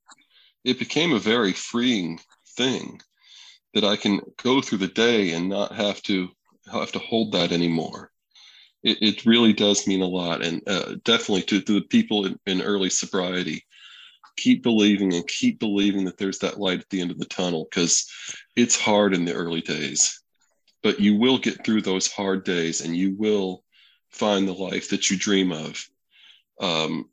it 0.63 0.79
became 0.79 1.13
a 1.13 1.19
very 1.19 1.53
freeing 1.53 2.19
thing 2.57 2.99
that 3.73 3.83
I 3.83 3.95
can 3.95 4.21
go 4.41 4.59
through 4.59 4.79
the 4.79 4.87
day 4.87 5.33
and 5.33 5.47
not 5.47 5.75
have 5.75 6.01
to 6.03 6.29
have 6.71 6.91
to 6.93 6.99
hold 6.99 7.31
that 7.33 7.51
anymore. 7.51 8.11
It, 8.87 8.97
it 9.01 9.25
really 9.25 9.51
does 9.51 9.85
mean 9.85 10.01
a 10.01 10.05
lot, 10.05 10.41
and 10.41 10.61
uh, 10.65 10.95
definitely 11.03 11.41
to, 11.43 11.59
to, 11.59 11.73
the 11.73 11.81
people 11.81 12.25
in, 12.25 12.39
in 12.45 12.61
early 12.61 12.89
sobriety, 12.89 13.65
keep 14.37 14.63
believing 14.63 15.13
and 15.13 15.27
keep 15.27 15.59
believing 15.59 16.05
that 16.05 16.17
there's 16.17 16.39
that 16.39 16.57
light 16.57 16.79
at 16.79 16.89
the 16.89 17.01
end 17.01 17.11
of 17.11 17.19
the 17.19 17.25
tunnel 17.25 17.67
because 17.69 18.09
it's 18.55 18.79
hard 18.79 19.13
in 19.13 19.25
the 19.25 19.33
early 19.33 19.59
days, 19.59 20.23
but 20.83 21.01
you 21.01 21.17
will 21.17 21.37
get 21.37 21.65
through 21.65 21.81
those 21.81 22.09
hard 22.09 22.45
days, 22.45 22.79
and 22.79 22.95
you 22.95 23.13
will 23.17 23.61
find 24.09 24.47
the 24.47 24.53
life 24.53 24.89
that 24.89 25.09
you 25.09 25.17
dream 25.17 25.51
of. 25.51 25.85
Um, 26.61 27.09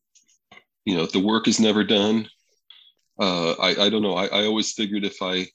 you 0.85 0.97
know, 0.97 1.07
the 1.07 1.19
work 1.19 1.49
is 1.49 1.59
never 1.59 1.83
done. 1.83 2.29
Uh, 3.19 3.53
I, 3.55 3.87
I 3.87 3.91
don't 3.91 4.03
know. 4.03 4.15
I, 4.15 4.27
I 4.27 4.47
always 4.47 4.73
figured 4.73 5.05
if 5.05 5.21
I 5.23 5.47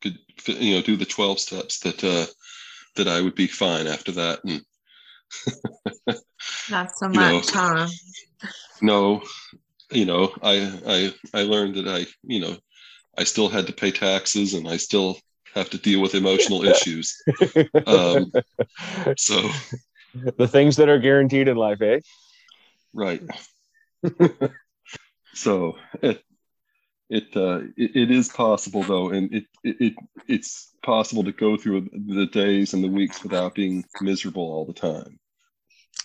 could, 0.00 0.16
you 0.46 0.76
know, 0.76 0.82
do 0.82 0.96
the 0.96 1.04
12 1.04 1.38
steps 1.38 1.80
that, 1.80 2.02
uh, 2.02 2.26
that 2.96 3.08
I 3.08 3.20
would 3.20 3.34
be 3.34 3.46
fine 3.46 3.86
after 3.86 4.12
that. 4.12 4.40
And 4.44 4.62
not 6.70 6.90
so 6.96 7.08
much, 7.08 7.14
know, 7.14 7.40
huh? 7.52 7.88
No, 8.82 9.22
you 9.90 10.04
know, 10.04 10.32
I, 10.42 11.12
I, 11.34 11.40
I 11.40 11.42
learned 11.42 11.76
that 11.76 11.88
I, 11.88 12.06
you 12.22 12.40
know, 12.40 12.56
I 13.16 13.24
still 13.24 13.48
had 13.48 13.66
to 13.66 13.72
pay 13.72 13.90
taxes 13.90 14.54
and 14.54 14.68
I 14.68 14.76
still 14.76 15.18
have 15.54 15.70
to 15.70 15.78
deal 15.78 16.00
with 16.00 16.14
emotional 16.14 16.62
issues. 16.68 17.22
Um, 17.86 18.32
so 19.16 19.48
the 20.36 20.48
things 20.48 20.76
that 20.76 20.88
are 20.88 20.98
guaranteed 20.98 21.48
in 21.48 21.56
life, 21.56 21.80
eh? 21.82 22.00
Right. 22.92 23.22
so 25.34 25.76
it 26.02 26.22
it, 27.08 27.36
uh, 27.36 27.60
it, 27.76 27.96
it 27.96 28.10
is 28.10 28.28
possible 28.28 28.82
though, 28.82 29.10
and 29.10 29.32
it, 29.32 29.44
it 29.62 29.94
it's 30.26 30.74
possible 30.86 31.24
to 31.24 31.32
go 31.32 31.56
through 31.56 31.88
the 31.92 32.26
days 32.26 32.72
and 32.72 32.82
the 32.82 32.88
weeks 32.88 33.22
without 33.24 33.56
being 33.56 33.84
miserable 34.00 34.44
all 34.44 34.64
the 34.64 34.72
time. 34.72 35.18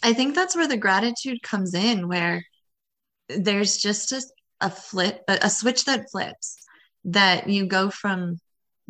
I 0.04 0.14
think 0.14 0.34
that's 0.34 0.56
where 0.56 0.68
the 0.68 0.76
gratitude 0.76 1.44
comes 1.44 1.76
in, 1.76 2.08
where 2.08 2.44
there's 3.30 3.78
just 3.78 4.12
a, 4.12 4.22
a 4.60 4.70
flip, 4.72 5.22
a, 5.28 5.38
a 5.44 5.50
switch 5.50 5.86
that 5.86 6.10
flips, 6.12 6.58
that 7.06 7.48
you 7.48 7.68
go 7.68 7.92
from 7.92 8.40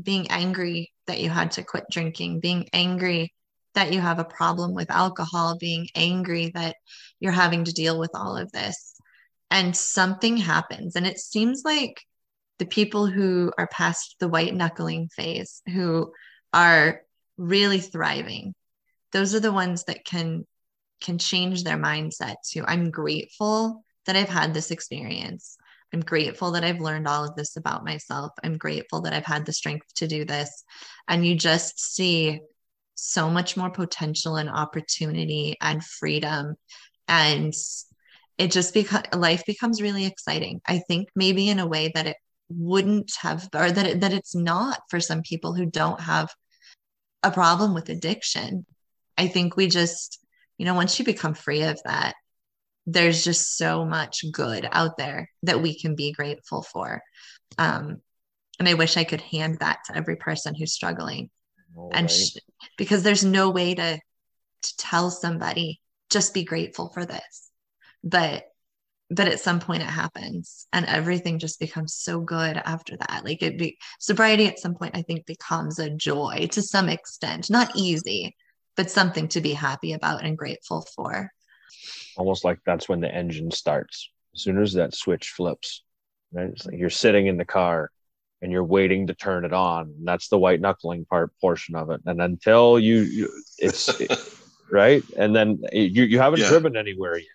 being 0.02 0.32
angry 0.32 0.92
that 1.08 1.20
you 1.20 1.30
had 1.30 1.52
to 1.52 1.64
quit 1.64 1.84
drinking, 1.92 2.40
being 2.40 2.70
angry 2.72 3.34
that 3.76 3.92
you 3.94 4.00
have 4.00 4.20
a 4.20 4.26
problem 4.26 4.74
with 4.74 4.90
alcohol, 4.90 5.58
being 5.60 5.88
angry 5.94 6.52
that 6.56 6.78
you're 7.20 7.34
having 7.34 7.66
to 7.66 7.74
deal 7.74 8.00
with 8.00 8.12
all 8.14 8.38
of 8.38 8.52
this. 8.54 8.96
And 9.50 9.76
something 9.76 10.38
happens. 10.38 10.96
And 10.96 11.06
it 11.06 11.20
seems 11.20 11.64
like 11.66 12.02
the 12.60 12.66
people 12.66 13.08
who 13.08 13.52
are 13.58 13.68
past 13.68 14.16
the 14.20 14.28
white 14.28 14.54
knuckling 14.54 15.10
phase, 15.10 15.62
who 15.72 16.12
are 16.54 17.02
really 17.38 17.80
thriving, 17.80 18.54
those 19.12 19.34
are 19.36 19.40
the 19.40 19.52
ones 19.52 19.86
that 19.86 20.06
can 20.06 20.46
can 21.02 21.18
change 21.18 21.64
their 21.64 21.78
mindset 21.78 22.36
to 22.52 22.64
I'm 22.68 22.92
grateful 22.92 23.84
that 24.06 24.16
I've 24.16 24.30
had 24.30 24.54
this 24.54 24.70
experience. 24.72 25.58
I'm 25.94 26.02
grateful 26.02 26.52
that 26.52 26.64
I've 26.64 26.80
learned 26.80 27.08
all 27.08 27.26
of 27.26 27.36
this 27.36 27.58
about 27.58 27.84
myself. 27.84 28.32
I'm 28.44 28.58
grateful 28.58 29.02
that 29.02 29.14
I've 29.14 29.26
had 29.26 29.46
the 29.46 29.52
strength 29.52 29.88
to 29.96 30.08
do 30.08 30.24
this. 30.24 30.64
And 31.08 31.26
you 31.26 31.36
just 31.36 31.80
see 31.80 32.40
so 32.96 33.30
much 33.30 33.58
more 33.58 33.72
potential 33.72 34.36
and 34.36 34.50
opportunity 34.50 35.58
and 35.60 35.84
freedom 35.84 36.56
and 37.08 37.54
it 38.38 38.52
just 38.52 38.74
becomes 38.74 39.06
life 39.14 39.44
becomes 39.46 39.82
really 39.82 40.06
exciting 40.06 40.62
i 40.68 40.80
think 40.88 41.10
maybe 41.16 41.50
in 41.50 41.60
a 41.60 41.68
way 41.68 41.92
that 41.96 42.06
it 42.06 42.18
wouldn't 42.56 43.12
have 43.22 43.50
or 43.56 43.72
that 43.72 43.86
it, 43.88 44.02
that 44.02 44.14
it's 44.14 44.36
not 44.36 44.82
for 44.90 45.00
some 45.00 45.22
people 45.22 45.54
who 45.54 45.66
don't 45.66 46.00
have 46.02 46.30
a 47.24 47.32
problem 47.32 47.74
with 47.74 47.90
addiction. 47.90 48.66
I 49.18 49.28
think 49.28 49.56
we 49.56 49.68
just 49.68 50.24
you 50.58 50.66
know 50.66 50.74
once 50.74 50.98
you 51.00 51.06
become 51.06 51.34
free 51.34 51.64
of 51.64 51.80
that 51.86 52.16
there's 52.88 53.24
just 53.24 53.58
so 53.58 53.86
much 53.86 54.26
good 54.32 54.68
out 54.72 54.98
there 54.98 55.30
that 55.44 55.62
we 55.62 55.80
can 55.80 55.96
be 55.96 56.12
grateful 56.12 56.64
for. 56.64 57.02
Um, 57.58 58.02
and 58.60 58.70
i 58.70 58.76
wish 58.76 58.96
i 58.96 59.04
could 59.04 59.22
hand 59.22 59.58
that 59.60 59.80
to 59.86 59.96
every 59.96 60.16
person 60.16 60.56
who's 60.56 60.74
struggling. 60.74 61.30
All 61.76 61.92
and 61.94 62.06
right. 62.06 62.12
sh- 62.12 62.38
because 62.78 63.04
there's 63.04 63.24
no 63.24 63.50
way 63.50 63.76
to 63.76 64.00
to 64.62 64.78
tell 64.78 65.10
somebody 65.10 65.82
just 66.10 66.34
be 66.34 66.44
grateful 66.44 66.90
for 66.90 67.06
this. 67.06 67.50
But 68.04 68.44
but 69.12 69.28
at 69.28 69.40
some 69.40 69.60
point 69.60 69.84
it 69.84 69.90
happens 69.90 70.68
and 70.74 70.86
everything 70.86 71.38
just 71.38 71.60
becomes 71.60 71.94
so 71.94 72.20
good 72.20 72.58
after 72.66 72.96
that 72.98 73.22
like 73.24 73.44
it 73.44 73.58
be 73.58 73.78
sobriety 74.00 74.48
at 74.48 74.60
some 74.60 74.74
point 74.74 74.96
i 74.96 75.02
think 75.02 75.26
becomes 75.26 75.80
a 75.80 75.90
joy 75.90 76.48
to 76.52 76.62
some 76.62 76.90
extent 76.90 77.50
not 77.50 77.76
easy 77.76 78.36
but 78.76 78.90
something 78.90 79.28
to 79.28 79.42
be 79.42 79.54
happy 79.54 79.94
about 79.94 80.24
and 80.24 80.38
grateful 80.38 80.86
for 80.96 81.30
almost 82.18 82.44
like 82.44 82.60
that's 82.66 82.90
when 82.90 83.02
the 83.02 83.14
engine 83.14 83.52
starts 83.52 84.10
as 84.36 84.42
soon 84.42 84.62
as 84.62 84.74
that 84.74 84.96
switch 84.96 85.30
flips 85.30 85.84
right 86.32 86.50
it's 86.50 86.66
like 86.66 86.78
you're 86.78 86.90
sitting 86.90 87.28
in 87.28 87.38
the 87.38 87.46
car 87.46 87.92
and 88.42 88.52
you're 88.52 88.64
waiting 88.64 89.08
to 89.08 89.14
turn 89.14 89.46
it 89.46 89.54
on. 89.54 89.94
And 89.98 90.08
that's 90.08 90.28
the 90.28 90.38
white 90.38 90.62
knuckling 90.62 91.06
part 91.06 91.32
portion 91.40 91.76
of 91.76 91.92
it. 91.92 92.02
And 92.06 92.22
until 92.22 92.80
you, 92.80 93.02
you 93.02 93.30
it's 93.60 93.88
it, 94.02 94.12
right, 94.72 95.04
and 95.16 95.36
then 95.36 95.62
you 95.72 96.04
you 96.04 96.20
haven't 96.20 96.40
yeah. 96.40 96.50
driven 96.50 96.76
anywhere 96.76 97.18
yet. 97.18 97.28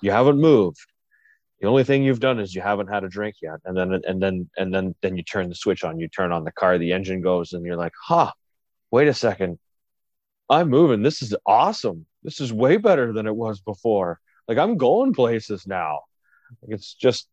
You 0.00 0.12
haven't 0.12 0.38
moved. 0.38 0.78
The 1.62 1.68
only 1.68 1.84
thing 1.84 2.02
you've 2.02 2.20
done 2.20 2.40
is 2.40 2.54
you 2.54 2.60
haven't 2.60 2.88
had 2.88 3.04
a 3.04 3.08
drink 3.08 3.36
yet. 3.40 3.60
And 3.64 3.76
then 3.76 4.02
and 4.04 4.20
then 4.22 4.50
and 4.58 4.74
then 4.74 4.94
then 5.00 5.16
you 5.16 5.22
turn 5.22 5.48
the 5.48 5.54
switch 5.54 5.84
on. 5.84 5.98
You 5.98 6.08
turn 6.08 6.32
on 6.32 6.44
the 6.44 6.52
car. 6.52 6.76
The 6.76 6.92
engine 6.92 7.22
goes, 7.22 7.54
and 7.54 7.64
you're 7.64 7.76
like, 7.76 7.94
"Huh, 8.06 8.32
wait 8.90 9.08
a 9.08 9.14
second, 9.14 9.58
I'm 10.48 10.68
moving. 10.68 11.02
This 11.02 11.22
is 11.22 11.34
awesome. 11.46 12.06
This 12.22 12.40
is 12.40 12.52
way 12.52 12.76
better 12.76 13.12
than 13.12 13.26
it 13.26 13.34
was 13.34 13.60
before. 13.60 14.20
Like 14.46 14.58
I'm 14.58 14.76
going 14.76 15.14
places 15.14 15.66
now. 15.66 16.00
like, 16.62 16.72
It's 16.76 16.94
just, 16.94 17.26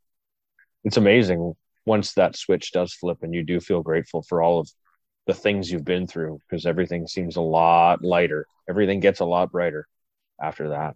it's 0.84 0.98
amazing 0.98 1.56
once 1.86 2.13
that 2.13 2.36
switch 2.38 2.72
does 2.72 2.94
flip 2.94 3.18
and 3.22 3.34
you 3.34 3.44
do 3.44 3.60
feel 3.60 3.82
grateful 3.84 4.22
for 4.22 4.42
all 4.42 4.60
of 4.60 4.70
the 5.28 5.34
things 5.34 5.72
you've 5.72 5.86
been 5.86 6.08
through 6.08 6.39
because 6.50 6.65
everything 6.65 7.08
seems 7.08 7.36
a 7.36 7.42
lot 7.42 8.04
lighter 8.04 8.46
everything 8.70 9.00
gets 9.00 9.20
a 9.20 9.26
lot 9.26 9.52
brighter 9.52 9.88
after 10.42 10.70
that 10.70 10.96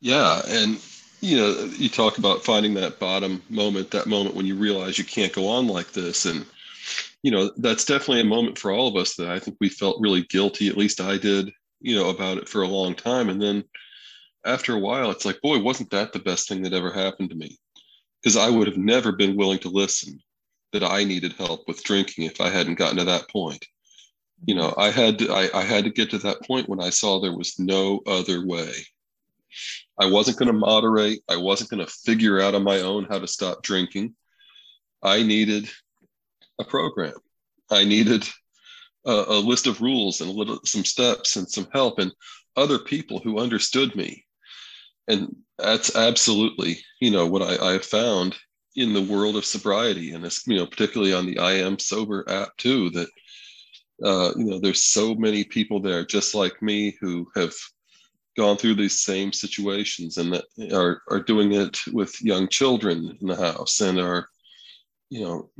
yeah 0.00 0.40
and 0.46 0.80
you 1.20 1.36
know 1.36 1.70
you 1.76 1.88
talk 1.88 2.18
about 2.18 2.44
finding 2.44 2.74
that 2.74 2.98
bottom 2.98 3.42
moment 3.48 3.90
that 3.90 4.06
moment 4.06 4.34
when 4.34 4.46
you 4.46 4.54
realize 4.54 4.98
you 4.98 5.04
can't 5.04 5.32
go 5.32 5.48
on 5.48 5.66
like 5.66 5.92
this 5.92 6.24
and 6.26 6.44
you 7.22 7.30
know 7.30 7.50
that's 7.58 7.84
definitely 7.84 8.20
a 8.20 8.24
moment 8.24 8.58
for 8.58 8.70
all 8.70 8.88
of 8.88 8.96
us 8.96 9.14
that 9.14 9.28
i 9.28 9.38
think 9.38 9.56
we 9.60 9.68
felt 9.68 10.00
really 10.00 10.22
guilty 10.22 10.68
at 10.68 10.76
least 10.76 11.00
i 11.00 11.16
did 11.16 11.50
you 11.80 11.96
know 11.96 12.10
about 12.10 12.38
it 12.38 12.48
for 12.48 12.62
a 12.62 12.68
long 12.68 12.94
time 12.94 13.28
and 13.28 13.40
then 13.40 13.64
after 14.44 14.74
a 14.74 14.78
while 14.78 15.10
it's 15.10 15.24
like 15.24 15.40
boy 15.40 15.58
wasn't 15.58 15.90
that 15.90 16.12
the 16.12 16.18
best 16.18 16.48
thing 16.48 16.62
that 16.62 16.74
ever 16.74 16.92
happened 16.92 17.30
to 17.30 17.36
me 17.36 17.58
because 18.26 18.36
I 18.36 18.50
would 18.50 18.66
have 18.66 18.76
never 18.76 19.12
been 19.12 19.36
willing 19.36 19.60
to 19.60 19.68
listen 19.68 20.20
that 20.72 20.82
I 20.82 21.04
needed 21.04 21.34
help 21.34 21.68
with 21.68 21.84
drinking 21.84 22.24
if 22.24 22.40
I 22.40 22.50
hadn't 22.50 22.74
gotten 22.74 22.98
to 22.98 23.04
that 23.04 23.30
point. 23.30 23.64
You 24.44 24.56
know, 24.56 24.74
I 24.76 24.90
had 24.90 25.20
to, 25.20 25.32
I, 25.32 25.48
I 25.54 25.62
had 25.62 25.84
to 25.84 25.90
get 25.90 26.10
to 26.10 26.18
that 26.18 26.42
point 26.42 26.68
when 26.68 26.80
I 26.80 26.90
saw 26.90 27.20
there 27.20 27.36
was 27.36 27.56
no 27.60 28.00
other 28.04 28.44
way. 28.44 28.72
I 29.98 30.06
wasn't 30.06 30.38
going 30.38 30.48
to 30.48 30.58
moderate. 30.58 31.20
I 31.28 31.36
wasn't 31.36 31.70
going 31.70 31.84
to 31.84 31.92
figure 31.92 32.40
out 32.40 32.54
on 32.54 32.62
my 32.62 32.80
own 32.80 33.04
how 33.04 33.18
to 33.18 33.26
stop 33.26 33.62
drinking. 33.62 34.14
I 35.02 35.22
needed 35.22 35.68
a 36.58 36.64
program. 36.64 37.14
I 37.70 37.84
needed 37.84 38.28
a, 39.06 39.24
a 39.28 39.38
list 39.40 39.66
of 39.66 39.80
rules 39.80 40.20
and 40.20 40.30
a 40.30 40.32
little, 40.32 40.60
some 40.64 40.84
steps 40.84 41.36
and 41.36 41.48
some 41.48 41.68
help 41.72 41.98
and 41.98 42.12
other 42.56 42.78
people 42.78 43.20
who 43.20 43.38
understood 43.38 43.94
me 43.94 44.26
and 45.08 45.34
that's 45.58 45.96
absolutely 45.96 46.78
you 47.00 47.10
know 47.10 47.26
what 47.26 47.42
I, 47.42 47.68
I 47.68 47.72
have 47.72 47.84
found 47.84 48.36
in 48.74 48.92
the 48.92 49.02
world 49.02 49.36
of 49.36 49.44
sobriety 49.44 50.12
and 50.12 50.24
this 50.24 50.46
you 50.46 50.56
know 50.56 50.66
particularly 50.66 51.12
on 51.12 51.26
the 51.26 51.38
i 51.38 51.52
am 51.52 51.78
sober 51.78 52.24
app 52.28 52.56
too 52.58 52.90
that 52.90 53.08
uh, 54.04 54.30
you 54.36 54.44
know 54.44 54.58
there's 54.58 54.84
so 54.84 55.14
many 55.14 55.44
people 55.44 55.80
there 55.80 56.04
just 56.04 56.34
like 56.34 56.60
me 56.60 56.96
who 57.00 57.26
have 57.34 57.54
gone 58.36 58.56
through 58.56 58.74
these 58.74 59.00
same 59.00 59.32
situations 59.32 60.18
and 60.18 60.32
that 60.32 60.44
are, 60.72 61.02
are 61.08 61.20
doing 61.20 61.52
it 61.52 61.78
with 61.92 62.20
young 62.22 62.48
children 62.48 63.16
in 63.20 63.26
the 63.26 63.36
house 63.36 63.80
and 63.80 63.98
are 63.98 64.28
you 65.08 65.22
know 65.22 65.50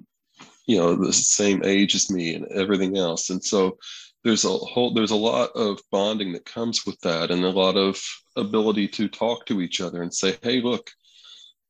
you 0.67 0.77
know 0.77 0.95
the 0.95 1.13
same 1.13 1.63
age 1.65 1.95
as 1.95 2.11
me 2.11 2.35
and 2.35 2.47
everything 2.53 2.97
else 2.97 3.31
and 3.31 3.43
so 3.43 3.79
there's 4.25 4.45
a 4.45 4.49
whole 4.49 4.93
there's 4.93 5.13
a 5.13 5.17
lot 5.17 5.51
of 5.55 5.81
bonding 5.91 6.33
that 6.33 6.45
comes 6.45 6.85
with 6.85 6.99
that 7.01 7.31
and 7.31 7.45
a 7.45 7.51
lot 7.51 7.77
of 7.77 8.01
ability 8.37 8.89
to 8.89 9.09
talk 9.09 9.47
to 9.47 9.61
each 9.61 9.81
other 9.81 10.03
and 10.03 10.13
say 10.13 10.37
hey 10.43 10.61
look 10.61 10.91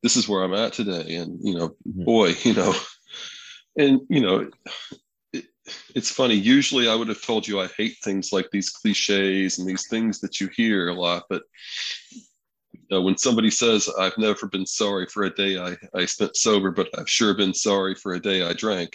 this 0.02 0.16
is 0.16 0.28
where 0.28 0.42
i'm 0.42 0.54
at 0.54 0.72
today 0.72 1.16
and 1.16 1.38
you 1.42 1.54
know 1.54 1.68
mm-hmm. 1.68 2.04
boy 2.04 2.34
you 2.42 2.54
know 2.54 2.74
and 3.76 4.00
you 4.08 4.20
know 4.20 4.48
it's 5.94 6.10
funny 6.10 6.34
usually 6.34 6.88
i 6.88 6.94
would 6.94 7.08
have 7.08 7.22
told 7.22 7.46
you 7.46 7.60
i 7.60 7.66
hate 7.76 7.96
things 8.02 8.32
like 8.32 8.48
these 8.50 8.70
cliches 8.70 9.58
and 9.58 9.68
these 9.68 9.88
things 9.88 10.20
that 10.20 10.40
you 10.40 10.48
hear 10.54 10.88
a 10.88 10.94
lot 10.94 11.24
but 11.28 11.42
know, 12.90 13.02
when 13.02 13.18
somebody 13.18 13.50
says 13.50 13.88
i've 13.98 14.16
never 14.18 14.46
been 14.46 14.66
sorry 14.66 15.06
for 15.06 15.24
a 15.24 15.34
day 15.34 15.58
I, 15.58 15.76
I 15.94 16.04
spent 16.04 16.36
sober 16.36 16.70
but 16.70 16.88
i've 16.98 17.10
sure 17.10 17.34
been 17.34 17.54
sorry 17.54 17.94
for 17.94 18.14
a 18.14 18.20
day 18.20 18.42
i 18.42 18.52
drank 18.52 18.92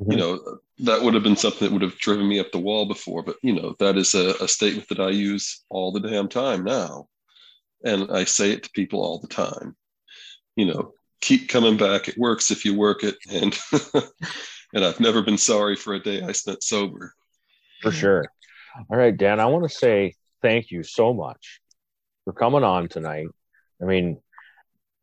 Mm-hmm. 0.00 0.12
You 0.12 0.18
know, 0.18 0.58
that 0.78 1.02
would 1.02 1.14
have 1.14 1.22
been 1.22 1.36
something 1.36 1.68
that 1.68 1.72
would 1.72 1.82
have 1.82 1.98
driven 1.98 2.26
me 2.26 2.38
up 2.40 2.52
the 2.52 2.58
wall 2.58 2.86
before, 2.86 3.22
but 3.22 3.36
you 3.42 3.52
know, 3.52 3.74
that 3.80 3.96
is 3.96 4.14
a, 4.14 4.34
a 4.42 4.48
statement 4.48 4.88
that 4.88 5.00
I 5.00 5.10
use 5.10 5.64
all 5.68 5.92
the 5.92 6.00
damn 6.00 6.28
time 6.28 6.64
now. 6.64 7.08
And 7.84 8.10
I 8.10 8.24
say 8.24 8.50
it 8.52 8.62
to 8.62 8.70
people 8.70 9.02
all 9.02 9.18
the 9.18 9.28
time. 9.28 9.76
You 10.56 10.66
know, 10.66 10.92
keep 11.20 11.48
coming 11.48 11.76
back. 11.76 12.08
It 12.08 12.18
works 12.18 12.50
if 12.50 12.64
you 12.64 12.74
work 12.74 13.04
it. 13.04 13.16
And 13.30 13.58
and 14.74 14.84
I've 14.84 15.00
never 15.00 15.22
been 15.22 15.38
sorry 15.38 15.76
for 15.76 15.94
a 15.94 16.00
day 16.00 16.22
I 16.22 16.32
spent 16.32 16.62
sober. 16.62 17.14
For 17.82 17.90
sure. 17.90 18.24
All 18.88 18.96
right, 18.96 19.16
Dan, 19.16 19.40
I 19.40 19.46
want 19.46 19.68
to 19.68 19.74
say 19.74 20.14
thank 20.42 20.70
you 20.70 20.82
so 20.82 21.12
much 21.12 21.60
for 22.24 22.32
coming 22.32 22.64
on 22.64 22.88
tonight. 22.88 23.26
I 23.82 23.84
mean, 23.86 24.20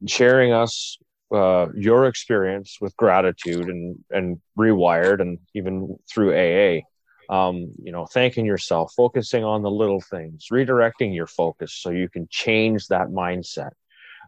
sharing 0.05 0.53
us 0.53 0.97
uh, 1.33 1.67
your 1.75 2.05
experience 2.05 2.77
with 2.79 2.95
gratitude 2.95 3.67
and 3.67 3.97
and 4.09 4.39
rewired 4.57 5.21
and 5.21 5.39
even 5.53 5.97
through 6.09 6.33
AA. 6.33 6.81
Um, 7.29 7.73
you 7.83 7.91
know, 7.91 8.05
thanking 8.05 8.45
yourself, 8.45 8.93
focusing 8.95 9.43
on 9.43 9.61
the 9.61 9.71
little 9.71 9.99
things, 9.99 10.45
redirecting 10.49 11.13
your 11.13 11.27
focus 11.27 11.73
so 11.73 11.89
you 11.89 12.07
can 12.07 12.27
change 12.31 12.87
that 12.87 13.09
mindset. 13.09 13.71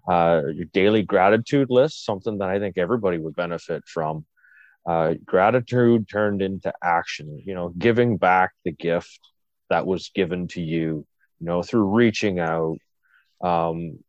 Uh, 0.05 0.41
your 0.53 0.65
daily 0.73 1.03
gratitude 1.03 1.69
list, 1.69 2.03
something 2.03 2.39
that 2.39 2.49
I 2.49 2.59
think 2.59 2.77
everybody 2.77 3.17
would 3.17 3.35
benefit 3.35 3.83
from. 3.87 4.25
Uh, 4.89 5.13
gratitude 5.23 6.09
turned 6.09 6.41
into 6.41 6.73
action, 6.81 7.27
you 7.45 7.53
know, 7.53 7.69
giving 7.77 8.17
back 8.17 8.49
the 8.65 8.71
gift 8.71 9.19
that 9.69 9.85
was 9.85 10.09
given 10.15 10.47
to 10.47 10.61
you, 10.61 11.05
you 11.39 11.45
know, 11.47 11.61
through 11.61 11.87
reaching 12.01 12.39
out, 12.39 12.77
um, 13.51 13.99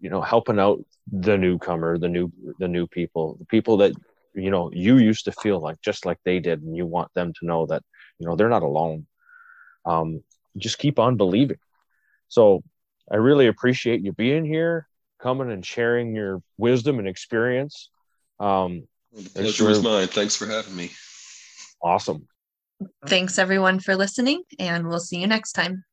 you 0.00 0.08
know, 0.08 0.22
helping 0.22 0.58
out 0.58 0.78
the 1.12 1.36
newcomer, 1.36 1.98
the 1.98 2.08
new, 2.08 2.32
the 2.58 2.68
new 2.68 2.86
people, 2.86 3.36
the 3.38 3.44
people 3.44 3.76
that, 3.76 3.92
you 4.34 4.50
know, 4.50 4.70
you 4.72 4.96
used 4.96 5.26
to 5.26 5.32
feel 5.32 5.60
like 5.60 5.78
just 5.82 6.06
like 6.06 6.18
they 6.24 6.38
did, 6.40 6.62
and 6.62 6.74
you 6.74 6.86
want 6.86 7.12
them 7.12 7.34
to 7.38 7.46
know 7.50 7.66
that, 7.66 7.82
you 8.18 8.26
know, 8.26 8.34
they're 8.34 8.56
not 8.56 8.62
alone. 8.62 9.06
Um, 9.84 10.22
just 10.56 10.78
keep 10.78 10.98
on 10.98 11.18
believing. 11.18 11.58
So 12.28 12.62
I 13.12 13.16
really 13.16 13.48
appreciate 13.48 14.00
you 14.00 14.12
being 14.12 14.46
here, 14.46 14.88
coming 15.20 15.50
and 15.50 15.66
sharing 15.66 16.14
your 16.14 16.42
wisdom 16.56 16.98
and 16.98 17.08
experience. 17.08 17.90
Um, 18.40 18.88
the 19.22 19.30
pleasure 19.30 19.68
was 19.68 19.82
mine. 19.82 20.08
Thanks 20.08 20.36
for 20.36 20.46
having 20.46 20.74
me. 20.76 20.90
Awesome. 21.82 22.26
Thanks 23.06 23.38
everyone 23.38 23.80
for 23.80 23.96
listening, 23.96 24.42
and 24.58 24.88
we'll 24.88 25.00
see 25.00 25.18
you 25.18 25.26
next 25.26 25.52
time. 25.52 25.84